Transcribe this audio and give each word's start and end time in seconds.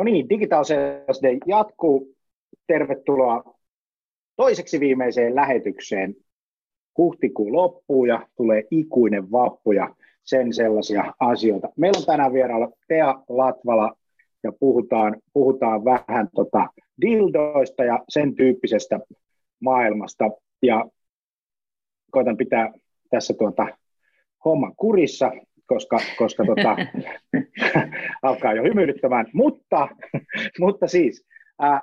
No 0.00 0.04
niin, 0.04 0.28
Digital 0.28 0.64
Sales 0.64 1.22
Day 1.22 1.38
jatkuu. 1.46 2.14
Tervetuloa 2.66 3.54
toiseksi 4.36 4.80
viimeiseen 4.80 5.34
lähetykseen. 5.34 6.14
Huhtikuun 6.98 7.52
loppuu 7.52 8.04
ja 8.04 8.26
tulee 8.36 8.64
ikuinen 8.70 9.32
vappu 9.32 9.72
ja 9.72 9.94
sen 10.22 10.52
sellaisia 10.52 11.14
asioita. 11.20 11.68
Meillä 11.76 11.98
on 11.98 12.06
tänään 12.06 12.32
vieraalla 12.32 12.68
Tea 12.88 13.22
Latvala 13.28 13.92
ja 14.42 14.52
puhutaan, 14.60 15.16
puhutaan 15.32 15.84
vähän 15.84 16.28
tota 16.34 16.66
dildoista 17.00 17.84
ja 17.84 18.04
sen 18.08 18.34
tyyppisestä 18.34 19.00
maailmasta. 19.60 20.30
Ja 20.62 20.84
koitan 22.10 22.36
pitää 22.36 22.72
tässä 23.10 23.34
tuota 23.34 23.66
homman 24.44 24.76
kurissa 24.76 25.32
koska, 25.70 25.98
koska 26.18 26.44
tota, 26.44 26.76
alkaa 28.28 28.54
jo 28.54 28.62
hymyilyttämään. 28.62 29.26
Mutta, 29.34 29.88
mutta 30.60 30.86
siis 30.86 31.26
ää, 31.60 31.80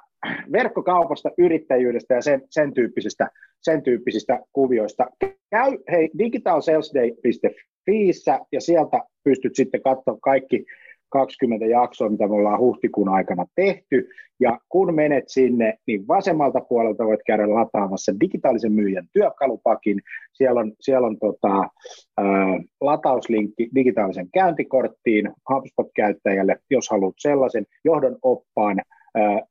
verkkokaupasta, 0.52 1.32
yrittäjyydestä 1.38 2.14
ja 2.14 2.22
sen, 2.22 2.42
sen, 2.50 2.74
tyyppisistä, 2.74 3.30
sen 3.62 3.84
tyyppisistä 3.84 4.40
kuvioista. 4.54 5.06
Käy 5.50 5.78
hei 5.92 6.10
digitalsalesday.fi 6.18 8.12
ja 8.52 8.62
sieltä 8.62 9.02
pystyt 9.24 9.56
sitten 9.56 9.82
katsoa 9.82 10.18
kaikki 10.22 10.66
20 11.10 11.66
jaksoa, 11.66 12.10
mitä 12.10 12.28
me 12.28 12.34
ollaan 12.34 12.60
huhtikuun 12.60 13.10
aikana 13.10 13.46
tehty. 13.56 14.10
Ja 14.40 14.60
kun 14.70 14.96
menet 14.96 15.24
sinne, 15.28 15.74
niin 15.88 16.08
vasemmalta 16.08 16.62
puolelta 16.62 17.06
voit 17.06 17.20
käydä 17.28 17.54
lataamassa 17.54 18.20
digitaalisen 18.20 18.72
myyjän 18.72 19.08
työkalupakin. 19.14 20.02
Siellä 20.34 20.60
on, 20.60 20.74
siellä 20.80 21.08
on 21.08 21.18
tota, 21.20 21.70
ää, 22.18 22.60
latauslinkki 22.82 23.70
digitaalisen 23.76 24.30
käyntikorttiin 24.34 25.34
HubSpot-käyttäjälle, 25.50 26.56
jos 26.70 26.90
haluat 26.90 27.16
sellaisen 27.18 27.66
johdon 27.86 28.18
oppaan 28.22 28.82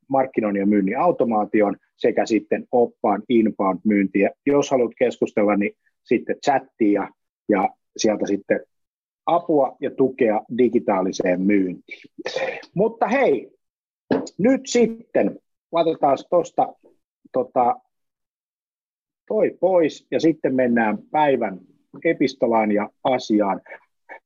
markkinoinnin 0.08 0.60
ja 0.60 0.66
myynnin 0.66 0.98
automaation 0.98 1.76
sekä 1.96 2.26
sitten 2.26 2.64
oppaan 2.72 3.22
inbound-myyntiä. 3.28 4.30
Jos 4.46 4.70
haluat 4.70 4.92
keskustella, 4.98 5.56
niin 5.56 5.72
sitten 6.04 6.36
chattia 6.44 7.08
ja 7.48 7.68
sieltä 7.96 8.26
sitten 8.26 8.60
apua 9.26 9.76
ja 9.80 9.90
tukea 9.90 10.42
digitaaliseen 10.58 11.40
myyntiin. 11.40 12.10
Mutta 12.74 13.08
hei, 13.08 13.50
nyt 14.38 14.60
sitten 14.66 15.38
laitetaan 15.72 16.18
tuosta 16.30 16.74
tota, 17.32 17.76
toi 19.28 19.56
pois 19.60 20.06
ja 20.10 20.20
sitten 20.20 20.54
mennään 20.54 20.98
päivän 21.10 21.60
epistolaan 22.04 22.72
ja 22.72 22.90
asiaan. 23.04 23.60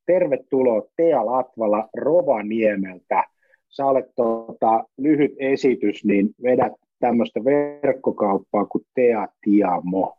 Tervetuloa 0.06 0.82
Tea 0.96 1.26
Latvala 1.26 1.88
Rovaniemeltä. 1.96 3.24
Sä 3.68 3.86
olet 3.86 4.06
tota, 4.16 4.84
lyhyt 4.98 5.32
esitys, 5.38 6.04
niin 6.04 6.28
vedät 6.42 6.72
tämmöistä 6.98 7.40
verkkokauppaa 7.44 8.66
kuin 8.66 8.84
Tea 8.94 9.28
Tiamo. 9.40 10.16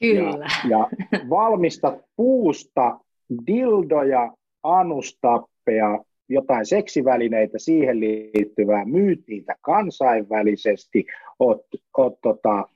Kyllä. 0.00 0.46
Ja, 0.68 0.78
ja 0.78 0.88
valmistat 1.30 2.04
puusta 2.16 3.00
dildoja, 3.46 4.32
anustappeja, 4.62 6.04
jotain 6.28 6.66
seksivälineitä, 6.66 7.58
siihen 7.58 8.00
liittyvää, 8.00 8.84
myyt 8.84 9.20
niitä 9.28 9.54
kansainvälisesti, 9.60 11.06
oot, 11.38 11.66
oot 11.98 12.20
tota, 12.22 12.68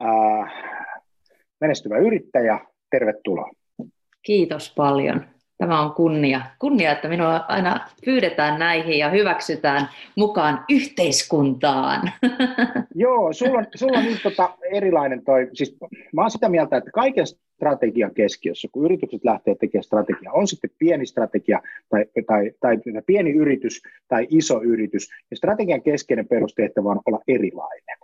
ää, 0.00 0.50
menestyvä 1.60 1.98
yrittäjä, 1.98 2.60
tervetuloa. 2.90 3.50
Kiitos 4.22 4.74
paljon. 4.76 5.35
Tämä 5.58 5.80
on 5.80 5.92
kunnia. 5.92 6.40
Kunnia, 6.58 6.92
että 6.92 7.08
minua 7.08 7.36
aina 7.36 7.88
pyydetään 8.04 8.58
näihin 8.58 8.98
ja 8.98 9.10
hyväksytään 9.10 9.88
mukaan 10.16 10.64
yhteiskuntaan. 10.68 12.10
Joo, 12.94 13.32
sulla 13.32 13.58
on, 13.58 13.66
sulla 13.74 13.98
on 13.98 14.04
niin 14.04 14.20
tota 14.22 14.50
erilainen 14.72 15.24
toi, 15.24 15.48
siis 15.52 15.76
mä 16.12 16.20
oon 16.22 16.30
sitä 16.30 16.48
mieltä, 16.48 16.76
että 16.76 16.90
kaiken 16.90 17.26
strategian 17.26 18.14
keskiössä, 18.14 18.68
kun 18.72 18.84
yritykset 18.84 19.24
lähtee 19.24 19.54
tekemään 19.54 19.84
strategiaa, 19.84 20.32
on 20.32 20.48
sitten 20.48 20.70
pieni 20.78 21.06
strategia 21.06 21.62
tai, 21.88 22.04
tai, 22.26 22.52
tai 22.60 22.78
pieni 23.06 23.30
yritys 23.30 23.82
tai 24.08 24.26
iso 24.30 24.62
yritys, 24.62 25.08
ja 25.30 25.36
strategian 25.36 25.82
keskeinen 25.82 26.28
perustehtävä 26.28 26.88
on 26.88 27.00
olla 27.06 27.20
erilainen 27.28 27.96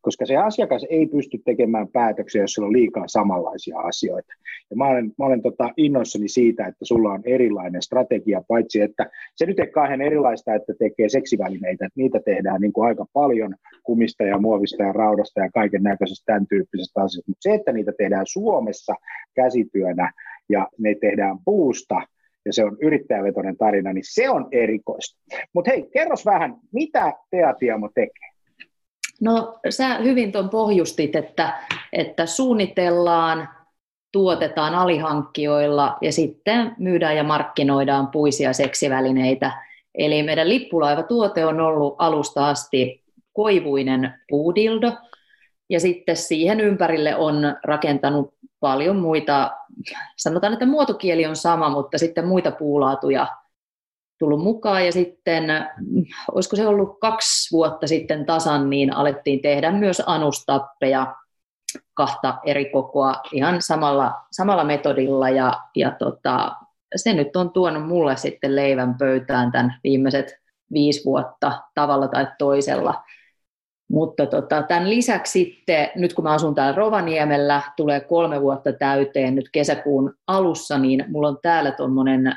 koska 0.00 0.26
se 0.26 0.36
asiakas 0.36 0.86
ei 0.90 1.06
pysty 1.06 1.38
tekemään 1.44 1.88
päätöksiä, 1.88 2.42
jos 2.42 2.52
sillä 2.52 2.66
on 2.66 2.72
liikaa 2.72 3.08
samanlaisia 3.08 3.78
asioita. 3.78 4.32
Ja 4.70 4.76
mä 4.76 4.88
olen, 4.88 5.12
mä 5.18 5.26
olen 5.26 5.42
tota 5.42 5.70
innoissani 5.76 6.28
siitä, 6.28 6.66
että 6.66 6.84
sulla 6.84 7.12
on 7.12 7.22
erilainen 7.24 7.82
strategia, 7.82 8.42
paitsi 8.48 8.80
että 8.80 9.10
se 9.36 9.46
nyt 9.46 9.58
ei 9.58 9.66
kauhean 9.66 10.00
erilaista, 10.00 10.54
että 10.54 10.72
tekee 10.78 11.08
seksivälineitä, 11.08 11.86
että 11.86 12.00
niitä 12.00 12.20
tehdään 12.24 12.60
niin 12.60 12.72
kuin 12.72 12.88
aika 12.88 13.06
paljon 13.12 13.54
kumista 13.82 14.24
ja 14.24 14.38
muovista 14.38 14.82
ja 14.82 14.92
raudasta 14.92 15.40
ja 15.40 15.50
kaiken 15.54 15.82
näköisestä 15.82 16.32
tämän 16.32 16.46
tyyppisestä 16.46 17.02
asioista, 17.02 17.30
mutta 17.30 17.42
se, 17.42 17.54
että 17.54 17.72
niitä 17.72 17.92
tehdään 17.98 18.26
Suomessa 18.26 18.94
käsityönä 19.34 20.12
ja 20.48 20.68
ne 20.78 20.94
tehdään 21.00 21.38
puusta, 21.44 22.02
ja 22.44 22.52
se 22.52 22.64
on 22.64 22.76
yrittäjävetoinen 22.82 23.56
tarina, 23.56 23.92
niin 23.92 24.04
se 24.06 24.30
on 24.30 24.48
erikoista. 24.52 25.20
Mutta 25.52 25.70
hei, 25.70 25.88
kerros 25.92 26.26
vähän, 26.26 26.56
mitä 26.72 27.12
Teatiamo 27.30 27.88
tekee? 27.94 28.29
No 29.20 29.58
sä 29.70 29.94
hyvin 29.94 30.32
tuon 30.32 30.50
pohjustit, 30.50 31.16
että, 31.16 31.52
että 31.92 32.26
suunnitellaan, 32.26 33.48
tuotetaan 34.12 34.74
alihankkijoilla 34.74 35.98
ja 36.00 36.12
sitten 36.12 36.74
myydään 36.78 37.16
ja 37.16 37.24
markkinoidaan 37.24 38.08
puisia 38.08 38.52
seksivälineitä. 38.52 39.52
Eli 39.94 40.22
meidän 40.22 40.48
lippulaivatuote 40.48 41.46
on 41.46 41.60
ollut 41.60 41.94
alusta 41.98 42.48
asti 42.48 43.04
koivuinen 43.32 44.14
puudildo, 44.28 44.92
ja 45.70 45.80
sitten 45.80 46.16
siihen 46.16 46.60
ympärille 46.60 47.16
on 47.16 47.56
rakentanut 47.64 48.34
paljon 48.60 48.96
muita, 48.96 49.50
sanotaan, 50.16 50.52
että 50.52 50.66
muotokieli 50.66 51.26
on 51.26 51.36
sama, 51.36 51.68
mutta 51.68 51.98
sitten 51.98 52.26
muita 52.26 52.50
puulaatuja 52.50 53.26
tullut 54.20 54.42
mukaan 54.42 54.86
ja 54.86 54.92
sitten, 54.92 55.44
olisiko 56.32 56.56
se 56.56 56.66
ollut 56.66 57.00
kaksi 57.00 57.52
vuotta 57.52 57.86
sitten 57.86 58.26
tasan, 58.26 58.70
niin 58.70 58.92
alettiin 58.92 59.42
tehdä 59.42 59.72
myös 59.72 60.02
anustappeja 60.06 61.16
kahta 61.94 62.38
eri 62.46 62.64
kokoa 62.64 63.14
ihan 63.32 63.62
samalla, 63.62 64.14
samalla 64.32 64.64
metodilla 64.64 65.30
ja, 65.30 65.52
ja 65.76 65.90
tota, 65.90 66.52
se 66.96 67.12
nyt 67.12 67.36
on 67.36 67.50
tuonut 67.50 67.88
mulle 67.88 68.16
sitten 68.16 68.56
leivän 68.56 68.94
pöytään 68.98 69.52
tämän 69.52 69.78
viimeiset 69.84 70.40
viisi 70.72 71.04
vuotta 71.04 71.62
tavalla 71.74 72.08
tai 72.08 72.26
toisella. 72.38 73.02
Mutta 73.90 74.26
tota, 74.26 74.62
tämän 74.62 74.90
lisäksi 74.90 75.32
sitten, 75.32 75.88
nyt 75.96 76.14
kun 76.14 76.24
mä 76.24 76.32
asun 76.32 76.54
täällä 76.54 76.76
Rovaniemellä, 76.76 77.62
tulee 77.76 78.00
kolme 78.00 78.40
vuotta 78.40 78.72
täyteen 78.72 79.34
nyt 79.34 79.48
kesäkuun 79.52 80.14
alussa, 80.26 80.78
niin 80.78 81.04
mulla 81.08 81.28
on 81.28 81.38
täällä 81.42 81.72
tuommoinen 81.72 82.32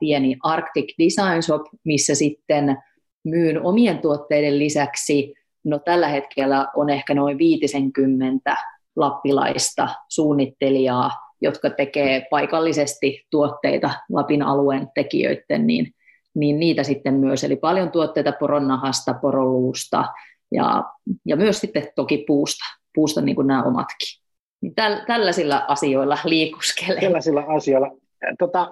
pieni 0.00 0.36
Arctic 0.42 0.94
Design 0.98 1.42
Shop, 1.42 1.62
missä 1.84 2.14
sitten 2.14 2.76
myyn 3.24 3.62
omien 3.62 3.98
tuotteiden 3.98 4.58
lisäksi, 4.58 5.34
no 5.64 5.78
tällä 5.78 6.08
hetkellä 6.08 6.66
on 6.76 6.90
ehkä 6.90 7.14
noin 7.14 7.38
50 7.38 8.56
lappilaista 8.96 9.88
suunnittelijaa, 10.08 11.10
jotka 11.40 11.70
tekee 11.70 12.26
paikallisesti 12.30 13.26
tuotteita 13.30 13.90
Lapin 14.12 14.42
alueen 14.42 14.88
tekijöiden, 14.94 15.66
niin, 15.66 15.92
niin 16.34 16.60
niitä 16.60 16.82
sitten 16.82 17.14
myös. 17.14 17.44
Eli 17.44 17.56
paljon 17.56 17.90
tuotteita 17.90 18.32
poronnahasta, 18.32 19.14
poroluusta, 19.14 20.04
ja, 20.52 20.84
ja 21.26 21.36
myös 21.36 21.60
sitten 21.60 21.88
toki 21.94 22.24
puusta, 22.26 22.64
puusta 22.94 23.20
niin 23.20 23.36
kuin 23.36 23.46
nämä 23.46 23.62
omatkin. 23.62 24.22
Niin 24.62 24.74
täl, 24.74 24.96
tällaisilla 25.06 25.64
asioilla 25.68 26.18
liikuskelee. 26.24 27.00
Tällaisilla 27.00 27.44
asioilla. 27.48 27.90
Tota, 28.38 28.70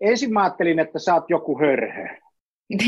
ensin 0.00 0.32
mä 0.32 0.42
ajattelin, 0.42 0.78
että 0.78 0.98
sä 0.98 1.14
oot 1.14 1.30
joku 1.30 1.58
hörhö. 1.58 2.08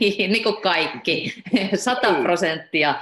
niin, 0.00 0.32
niin 0.32 0.42
kuin 0.42 0.62
kaikki, 0.62 1.42
sata 1.74 2.12
niin. 2.12 2.22
prosenttia. 2.22 2.94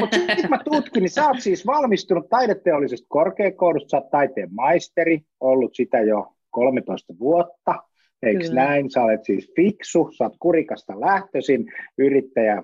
Mutta 0.00 0.16
sitten 0.16 0.50
mä 0.50 0.58
tutkin, 0.64 1.00
niin 1.00 1.10
sä 1.10 1.26
oot 1.26 1.40
siis 1.40 1.66
valmistunut 1.66 2.28
taideteollisesta 2.28 3.06
korkeakoulusta, 3.08 3.88
sä 3.90 3.96
oot 3.96 4.10
taiteen 4.10 4.54
maisteri, 4.54 5.20
ollut 5.40 5.74
sitä 5.74 6.00
jo 6.00 6.32
13 6.50 7.14
vuotta, 7.18 7.74
eikö 8.22 8.40
Kyllä. 8.40 8.64
näin? 8.64 8.90
Sä 8.90 9.02
olet 9.02 9.24
siis 9.24 9.52
fiksu, 9.56 10.10
sä 10.18 10.24
oot 10.24 10.36
kurikasta 10.38 11.00
lähtöisin, 11.00 11.72
yrittäjä, 11.98 12.62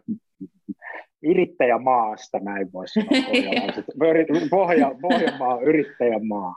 yrittäjämaasta, 1.23 2.39
näin 2.39 2.73
voisi 2.73 3.01
sanoa, 3.01 4.47
Pohja, 4.51 4.91
Pohjanmaa, 5.03 5.61
yrittäjämaa. 5.61 6.57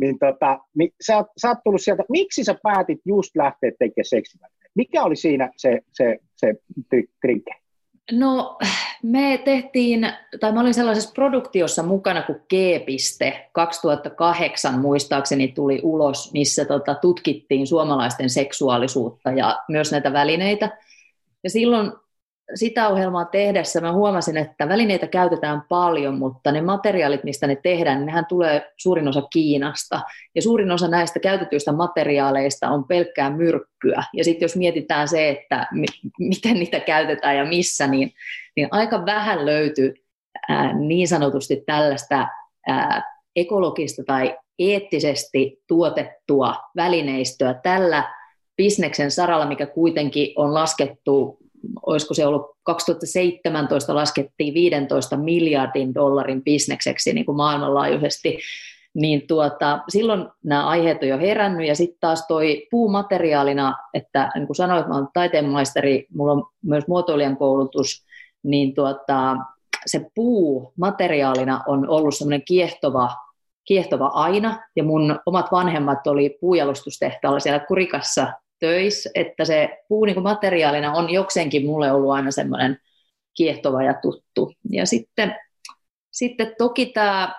Niin 0.00 0.18
tota, 0.18 0.58
niin 0.78 0.90
sä, 1.06 1.24
sä 1.42 1.48
oot 1.48 1.58
tullut 1.64 1.80
sieltä, 1.80 2.02
miksi 2.08 2.44
sä 2.44 2.54
päätit 2.62 2.98
just 3.04 3.36
lähteä 3.36 3.70
tekemään 3.78 4.04
seksivälineitä? 4.04 4.70
Mikä 4.74 5.02
oli 5.02 5.16
siinä 5.16 5.50
se, 5.56 5.80
se, 5.92 6.18
se 6.36 6.54
trinke? 7.20 7.50
No 8.12 8.58
me 9.02 9.38
tehtiin, 9.44 10.12
tai 10.40 10.52
mä 10.52 10.60
olin 10.60 10.74
sellaisessa 10.74 11.12
produktiossa 11.14 11.82
mukana 11.82 12.22
kuin 12.22 12.38
G-piste 12.48 13.48
2008 13.52 14.78
muistaakseni 14.78 15.48
tuli 15.48 15.80
ulos, 15.82 16.32
missä 16.32 16.64
tota, 16.64 16.94
tutkittiin 16.94 17.66
suomalaisten 17.66 18.30
seksuaalisuutta 18.30 19.30
ja 19.30 19.58
myös 19.68 19.92
näitä 19.92 20.12
välineitä. 20.12 20.78
Ja 21.44 21.50
silloin 21.50 21.92
sitä 22.54 22.88
ohjelmaa 22.88 23.24
tehdessä 23.24 23.80
mä 23.80 23.92
huomasin, 23.92 24.36
että 24.36 24.68
välineitä 24.68 25.06
käytetään 25.06 25.62
paljon, 25.68 26.18
mutta 26.18 26.52
ne 26.52 26.62
materiaalit, 26.62 27.24
mistä 27.24 27.46
ne 27.46 27.56
tehdään, 27.56 27.98
niin 27.98 28.06
nehän 28.06 28.26
tulee 28.26 28.72
suurin 28.76 29.08
osa 29.08 29.22
Kiinasta. 29.32 30.00
Ja 30.34 30.42
suurin 30.42 30.70
osa 30.70 30.88
näistä 30.88 31.20
käytetyistä 31.20 31.72
materiaaleista 31.72 32.68
on 32.68 32.84
pelkkää 32.84 33.30
myrkkyä. 33.30 34.02
Ja 34.14 34.24
sitten 34.24 34.44
jos 34.44 34.56
mietitään 34.56 35.08
se, 35.08 35.28
että 35.28 35.66
mi- 35.72 36.10
miten 36.18 36.54
niitä 36.54 36.80
käytetään 36.80 37.36
ja 37.36 37.44
missä, 37.44 37.86
niin, 37.86 38.12
niin 38.56 38.68
aika 38.70 39.06
vähän 39.06 39.46
löytyy 39.46 39.94
ää, 40.48 40.72
niin 40.72 41.08
sanotusti 41.08 41.62
tällaista 41.66 42.28
ää, 42.68 43.02
ekologista 43.36 44.02
tai 44.06 44.38
eettisesti 44.58 45.62
tuotettua 45.66 46.54
välineistöä 46.76 47.54
tällä 47.54 48.14
bisneksen 48.56 49.10
saralla, 49.10 49.46
mikä 49.46 49.66
kuitenkin 49.66 50.32
on 50.36 50.54
laskettu 50.54 51.38
olisiko 51.86 52.14
se 52.14 52.26
ollut 52.26 52.50
2017 52.62 53.94
laskettiin 53.94 54.54
15 54.54 55.16
miljardin 55.16 55.94
dollarin 55.94 56.42
bisnekseksi 56.42 57.12
niin 57.12 57.26
kuin 57.26 57.36
maailmanlaajuisesti, 57.36 58.38
niin 58.94 59.26
tuota, 59.26 59.80
silloin 59.88 60.28
nämä 60.44 60.68
aiheet 60.68 61.02
on 61.02 61.08
jo 61.08 61.18
herännyt 61.18 61.68
ja 61.68 61.74
sitten 61.74 62.00
taas 62.00 62.26
toi 62.26 62.66
puumateriaalina, 62.70 63.76
että 63.94 64.30
niin 64.34 64.46
kuin 64.46 64.56
sanoit, 64.56 64.86
mä 64.86 64.96
olen 64.96 65.08
taiteenmaisteri, 65.14 66.06
mulla 66.14 66.32
on 66.32 66.46
myös 66.62 66.88
muotoilijan 66.88 67.36
koulutus, 67.36 68.04
niin 68.42 68.74
tuota, 68.74 69.36
se 69.86 70.10
puu 70.14 70.72
materiaalina 70.78 71.64
on 71.66 71.88
ollut 71.88 72.14
semmoinen 72.14 72.44
kiehtova, 72.44 73.10
kiehtova 73.64 74.06
aina, 74.06 74.58
ja 74.76 74.84
mun 74.84 75.20
omat 75.26 75.52
vanhemmat 75.52 76.06
oli 76.06 76.38
puujalustustehtaalla 76.40 77.40
siellä 77.40 77.66
Kurikassa 77.68 78.32
töissä, 78.60 79.10
että 79.14 79.44
se 79.44 79.78
puu 79.88 80.04
niin 80.04 80.22
materiaalina 80.22 80.92
on 80.92 81.10
jokseenkin 81.10 81.66
mulle 81.66 81.92
ollut 81.92 82.12
aina 82.12 82.30
semmoinen 82.30 82.78
kiehtova 83.36 83.82
ja 83.82 83.94
tuttu. 84.02 84.52
Ja 84.70 84.86
sitten, 84.86 85.36
sitten 86.10 86.54
toki 86.58 86.86
tämä, 86.86 87.34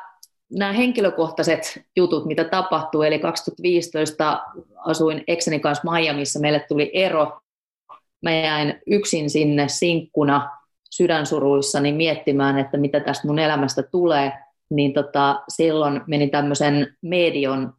nämä 0.52 0.74
henkilökohtaiset 0.74 1.82
jutut, 1.96 2.26
mitä 2.26 2.44
tapahtuu, 2.44 3.02
eli 3.02 3.20
2015 3.20 4.44
asuin 4.86 5.24
ekseni 5.28 5.60
kanssa 5.60 5.92
Miamiissa, 5.92 6.40
meille 6.40 6.66
tuli 6.68 6.92
ero, 6.94 7.42
mä 8.22 8.32
jäin 8.32 8.82
yksin 8.88 9.30
sinne 9.30 9.68
sinkkuna 9.68 10.50
sydänsuruissani 10.92 11.94
miettimään, 11.94 12.58
että 12.58 12.78
mitä 12.78 13.00
tästä 13.00 13.28
mun 13.28 13.40
elämästä 13.40 13.84
tulee, 13.84 14.34
niin 14.70 14.94
tota, 14.94 15.44
silloin 15.50 16.02
menin 16.08 16.32
tämmöisen 16.32 16.98
medion 17.02 17.74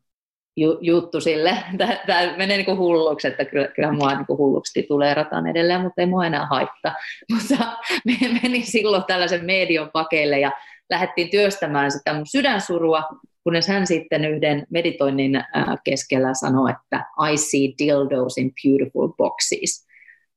juttu 0.81 1.21
sille. 1.21 1.59
Tämä 2.07 2.37
menee 2.37 2.57
niin 2.57 2.65
kuin 2.65 2.79
hulluksi, 2.79 3.29
että 3.29 3.45
kyllä, 3.45 3.93
mua 3.93 4.15
niin 4.15 4.27
kuin 4.27 4.39
hulluksi 4.39 4.83
tulee 4.83 5.15
rataan 5.15 5.47
edelleen, 5.47 5.81
mutta 5.81 6.01
ei 6.01 6.07
mua 6.07 6.27
enää 6.27 6.47
haittaa. 6.47 6.95
Mutta 7.33 7.77
me 8.05 8.41
menin 8.43 8.67
silloin 8.67 9.05
tällaisen 9.05 9.45
median 9.45 9.91
pakeille 9.93 10.41
ja 10.41 10.53
lähdettiin 10.91 11.31
työstämään 11.31 11.91
sitä 11.91 12.13
mun 12.13 12.27
sydänsurua, 12.27 13.03
kunnes 13.45 13.69
hän 13.69 13.87
sitten 13.87 14.25
yhden 14.25 14.67
meditoinnin 14.71 15.45
keskellä 15.85 16.35
sanoi, 16.35 16.71
että 16.71 17.07
I 17.33 17.37
see 17.37 17.73
dildos 17.79 18.39
in 18.39 18.53
beautiful 18.63 19.09
boxes. 19.09 19.87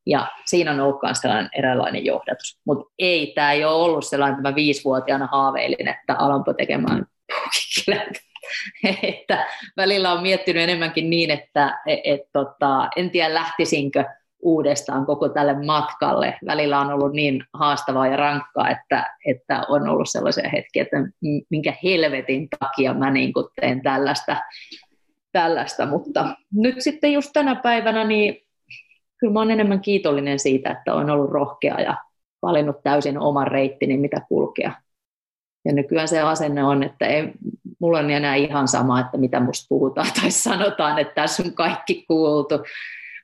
Ja 0.07 0.27
siinä 0.45 0.71
on 0.71 0.79
ollut 0.79 1.00
myös 1.03 1.17
sellainen 1.17 1.50
eräänlainen 1.57 2.06
johdatus. 2.06 2.59
Mutta 2.65 2.94
ei, 3.00 3.31
tämä 3.35 3.51
ei 3.51 3.65
ole 3.65 3.73
ollut 3.73 4.06
sellainen, 4.06 4.39
että 4.39 4.50
mä 4.50 4.56
viisivuotiaana 4.56 5.27
haaveilin, 5.31 5.88
että 5.88 6.15
alanpa 6.17 6.53
tekemään 6.53 7.06
että 9.03 9.47
välillä 9.77 10.12
on 10.12 10.21
miettinyt 10.21 10.63
enemmänkin 10.63 11.09
niin, 11.09 11.31
että 11.31 11.80
et, 11.86 12.00
et, 12.03 12.21
tota, 12.33 12.89
en 12.95 13.09
tiedä 13.09 13.33
lähtisinkö 13.33 14.03
uudestaan 14.45 15.06
koko 15.06 15.30
tälle 15.30 15.65
matkalle. 15.65 16.38
Välillä 16.45 16.80
on 16.80 16.94
ollut 16.94 17.13
niin 17.13 17.44
haastavaa 17.53 18.07
ja 18.07 18.18
rankkaa, 18.18 18.69
että, 18.69 19.15
että 19.25 19.63
on 19.69 19.89
ollut 19.89 20.09
sellaisia 20.09 20.50
hetkiä, 20.50 20.83
että 20.83 20.97
minkä 21.50 21.74
helvetin 21.83 22.47
takia 22.59 22.94
mä 22.94 23.12
niin 23.12 23.33
teen 23.62 23.81
tällaista, 23.81 24.36
tällaista. 25.31 25.86
Mutta 25.86 26.36
nyt 26.53 26.75
sitten 26.80 27.13
just 27.13 27.30
tänä 27.33 27.56
päivänä, 27.56 28.03
niin 28.03 28.38
kyllä 29.19 29.33
mä 29.33 29.39
olen 29.39 29.51
enemmän 29.51 29.81
kiitollinen 29.81 30.39
siitä, 30.39 30.71
että 30.71 30.94
olen 30.94 31.09
ollut 31.09 31.31
rohkea 31.31 31.81
ja 31.81 31.98
valinnut 32.41 32.83
täysin 32.83 33.19
oman 33.19 33.48
reittini, 33.48 33.98
mitä 33.98 34.21
kulkea. 34.30 34.71
Ja 35.65 35.74
nykyään 35.74 36.07
se 36.07 36.21
asenne 36.21 36.63
on, 36.63 36.83
että 36.83 37.06
ei, 37.06 37.31
mulla 37.85 37.99
on 37.99 38.09
enää 38.09 38.35
ihan 38.35 38.67
sama, 38.67 38.99
että 38.99 39.17
mitä 39.17 39.39
musta 39.39 39.65
puhutaan 39.69 40.07
tai 40.21 40.31
sanotaan, 40.31 40.99
että 40.99 41.13
tässä 41.13 41.43
on 41.43 41.53
kaikki 41.53 42.05
kuultu. 42.07 42.55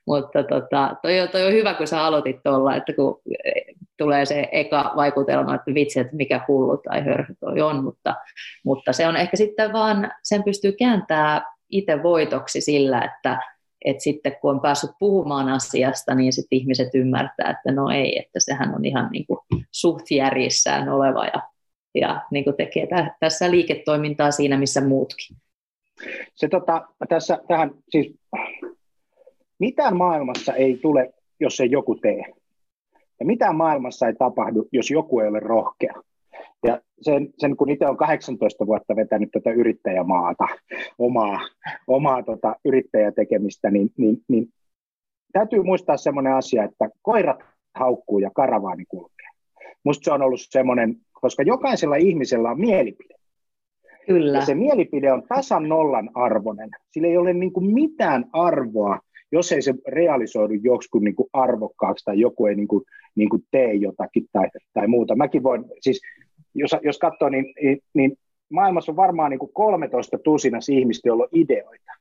Mutta 0.06 0.42
tota, 0.42 0.96
toi, 1.02 1.28
toi 1.32 1.46
on 1.46 1.52
hyvä, 1.52 1.74
kun 1.74 1.86
sä 1.86 2.04
aloitit 2.04 2.36
tuolla, 2.44 2.76
että 2.76 2.92
kun 2.92 3.20
tulee 3.98 4.24
se 4.24 4.48
eka 4.52 4.92
vaikutelma, 4.96 5.54
että 5.54 5.74
vitsi, 5.74 6.00
että 6.00 6.16
mikä 6.16 6.40
hullu 6.48 6.76
tai 6.76 7.04
hörhö 7.04 7.34
toi 7.40 7.60
on, 7.60 7.84
mutta, 7.84 8.14
mutta 8.64 8.92
se 8.92 9.06
on 9.06 9.16
ehkä 9.16 9.36
sitten 9.36 9.72
vaan, 9.72 10.12
sen 10.22 10.42
pystyy 10.42 10.72
kääntämään 10.72 11.42
itse 11.70 12.02
voitoksi 12.02 12.60
sillä, 12.60 13.00
että, 13.00 13.38
että 13.84 14.02
sitten 14.02 14.36
kun 14.40 14.50
on 14.50 14.60
päässyt 14.60 14.90
puhumaan 14.98 15.48
asiasta, 15.48 16.14
niin 16.14 16.32
sitten 16.32 16.58
ihmiset 16.58 16.88
ymmärtää, 16.94 17.50
että 17.50 17.72
no 17.72 17.90
ei, 17.90 18.18
että 18.18 18.40
sehän 18.40 18.74
on 18.74 18.84
ihan 18.84 19.08
niin 19.12 19.26
kuin 19.26 19.38
suht 19.70 20.10
järjissään 20.10 20.88
oleva 20.88 21.24
ja 21.24 21.51
ja 21.94 22.20
niin 22.30 22.44
kuin 22.44 22.56
tekee 22.56 22.88
tässä 23.20 23.50
liiketoimintaa 23.50 24.30
siinä, 24.30 24.58
missä 24.58 24.80
muutkin. 24.80 25.36
Se, 26.34 26.48
tota, 26.48 26.88
tässä, 27.08 27.38
tähän, 27.48 27.70
siis, 27.88 28.14
mitään 29.58 29.96
maailmassa 29.96 30.54
ei 30.54 30.78
tule, 30.82 31.14
jos 31.40 31.60
ei 31.60 31.70
joku 31.70 31.94
tee. 31.94 32.24
Ja 33.20 33.26
mitään 33.26 33.56
maailmassa 33.56 34.06
ei 34.06 34.14
tapahdu, 34.14 34.68
jos 34.72 34.90
joku 34.90 35.20
ei 35.20 35.28
ole 35.28 35.40
rohkea. 35.40 35.94
Ja 36.66 36.80
sen, 37.00 37.28
sen 37.38 37.56
kun 37.56 37.70
itse 37.70 37.86
on 37.86 37.96
18 37.96 38.66
vuotta 38.66 38.96
vetänyt 38.96 39.30
tätä 39.32 39.50
yrittäjämaata, 39.50 40.46
omaa, 40.98 41.40
omaa 41.86 42.22
tota, 42.22 42.56
yrittäjätekemistä, 42.64 43.70
niin, 43.70 43.90
niin, 43.96 44.22
niin 44.28 44.48
täytyy 45.32 45.62
muistaa 45.62 45.96
semmoinen 45.96 46.34
asia, 46.34 46.64
että 46.64 46.88
koirat 47.02 47.38
haukkuu 47.74 48.18
ja 48.18 48.30
karavaani 48.34 48.84
kulkee. 48.88 49.11
Musta 49.84 50.04
se 50.04 50.12
on 50.12 50.22
ollut 50.22 50.40
semmoinen 50.50 50.96
koska 51.22 51.42
jokaisella 51.42 51.96
ihmisellä 51.96 52.50
on 52.50 52.60
mielipide. 52.60 53.14
Kyllä. 54.06 54.38
Ja 54.38 54.44
se 54.44 54.54
mielipide 54.54 55.12
on 55.12 55.22
tasan 55.28 55.68
nollan 55.68 56.10
arvoinen. 56.14 56.70
Sillä 56.90 57.08
ei 57.08 57.16
ole 57.16 57.32
niin 57.32 57.52
kuin 57.52 57.74
mitään 57.74 58.24
arvoa, 58.32 58.98
jos 59.32 59.52
ei 59.52 59.62
se 59.62 59.74
realisoidu 59.88 60.54
joskus 60.54 61.02
niin 61.02 61.14
kuin 61.14 61.28
arvokkaaksi 61.32 62.04
tai 62.04 62.20
joku 62.20 62.46
ei 62.46 62.54
niin 62.54 62.68
kuin, 62.68 62.84
niin 63.14 63.28
kuin 63.28 63.42
tee 63.50 63.74
jotakin 63.74 64.24
tai, 64.32 64.48
tai 64.74 64.86
muuta. 64.86 65.16
Mäkin 65.16 65.42
voin, 65.42 65.64
siis 65.80 66.00
jos, 66.54 66.70
jos 66.82 66.98
katsoo, 66.98 67.28
niin, 67.28 67.54
niin, 67.62 67.78
niin 67.94 68.16
maailmassa 68.50 68.92
on 68.92 68.96
varmaan 68.96 69.30
niin 69.30 69.38
kuin 69.38 69.52
13 69.54 70.18
tusinas 70.18 70.68
ihmistä, 70.68 71.08
joilla 71.08 71.24
on 71.24 71.38
ideoita, 71.40 71.92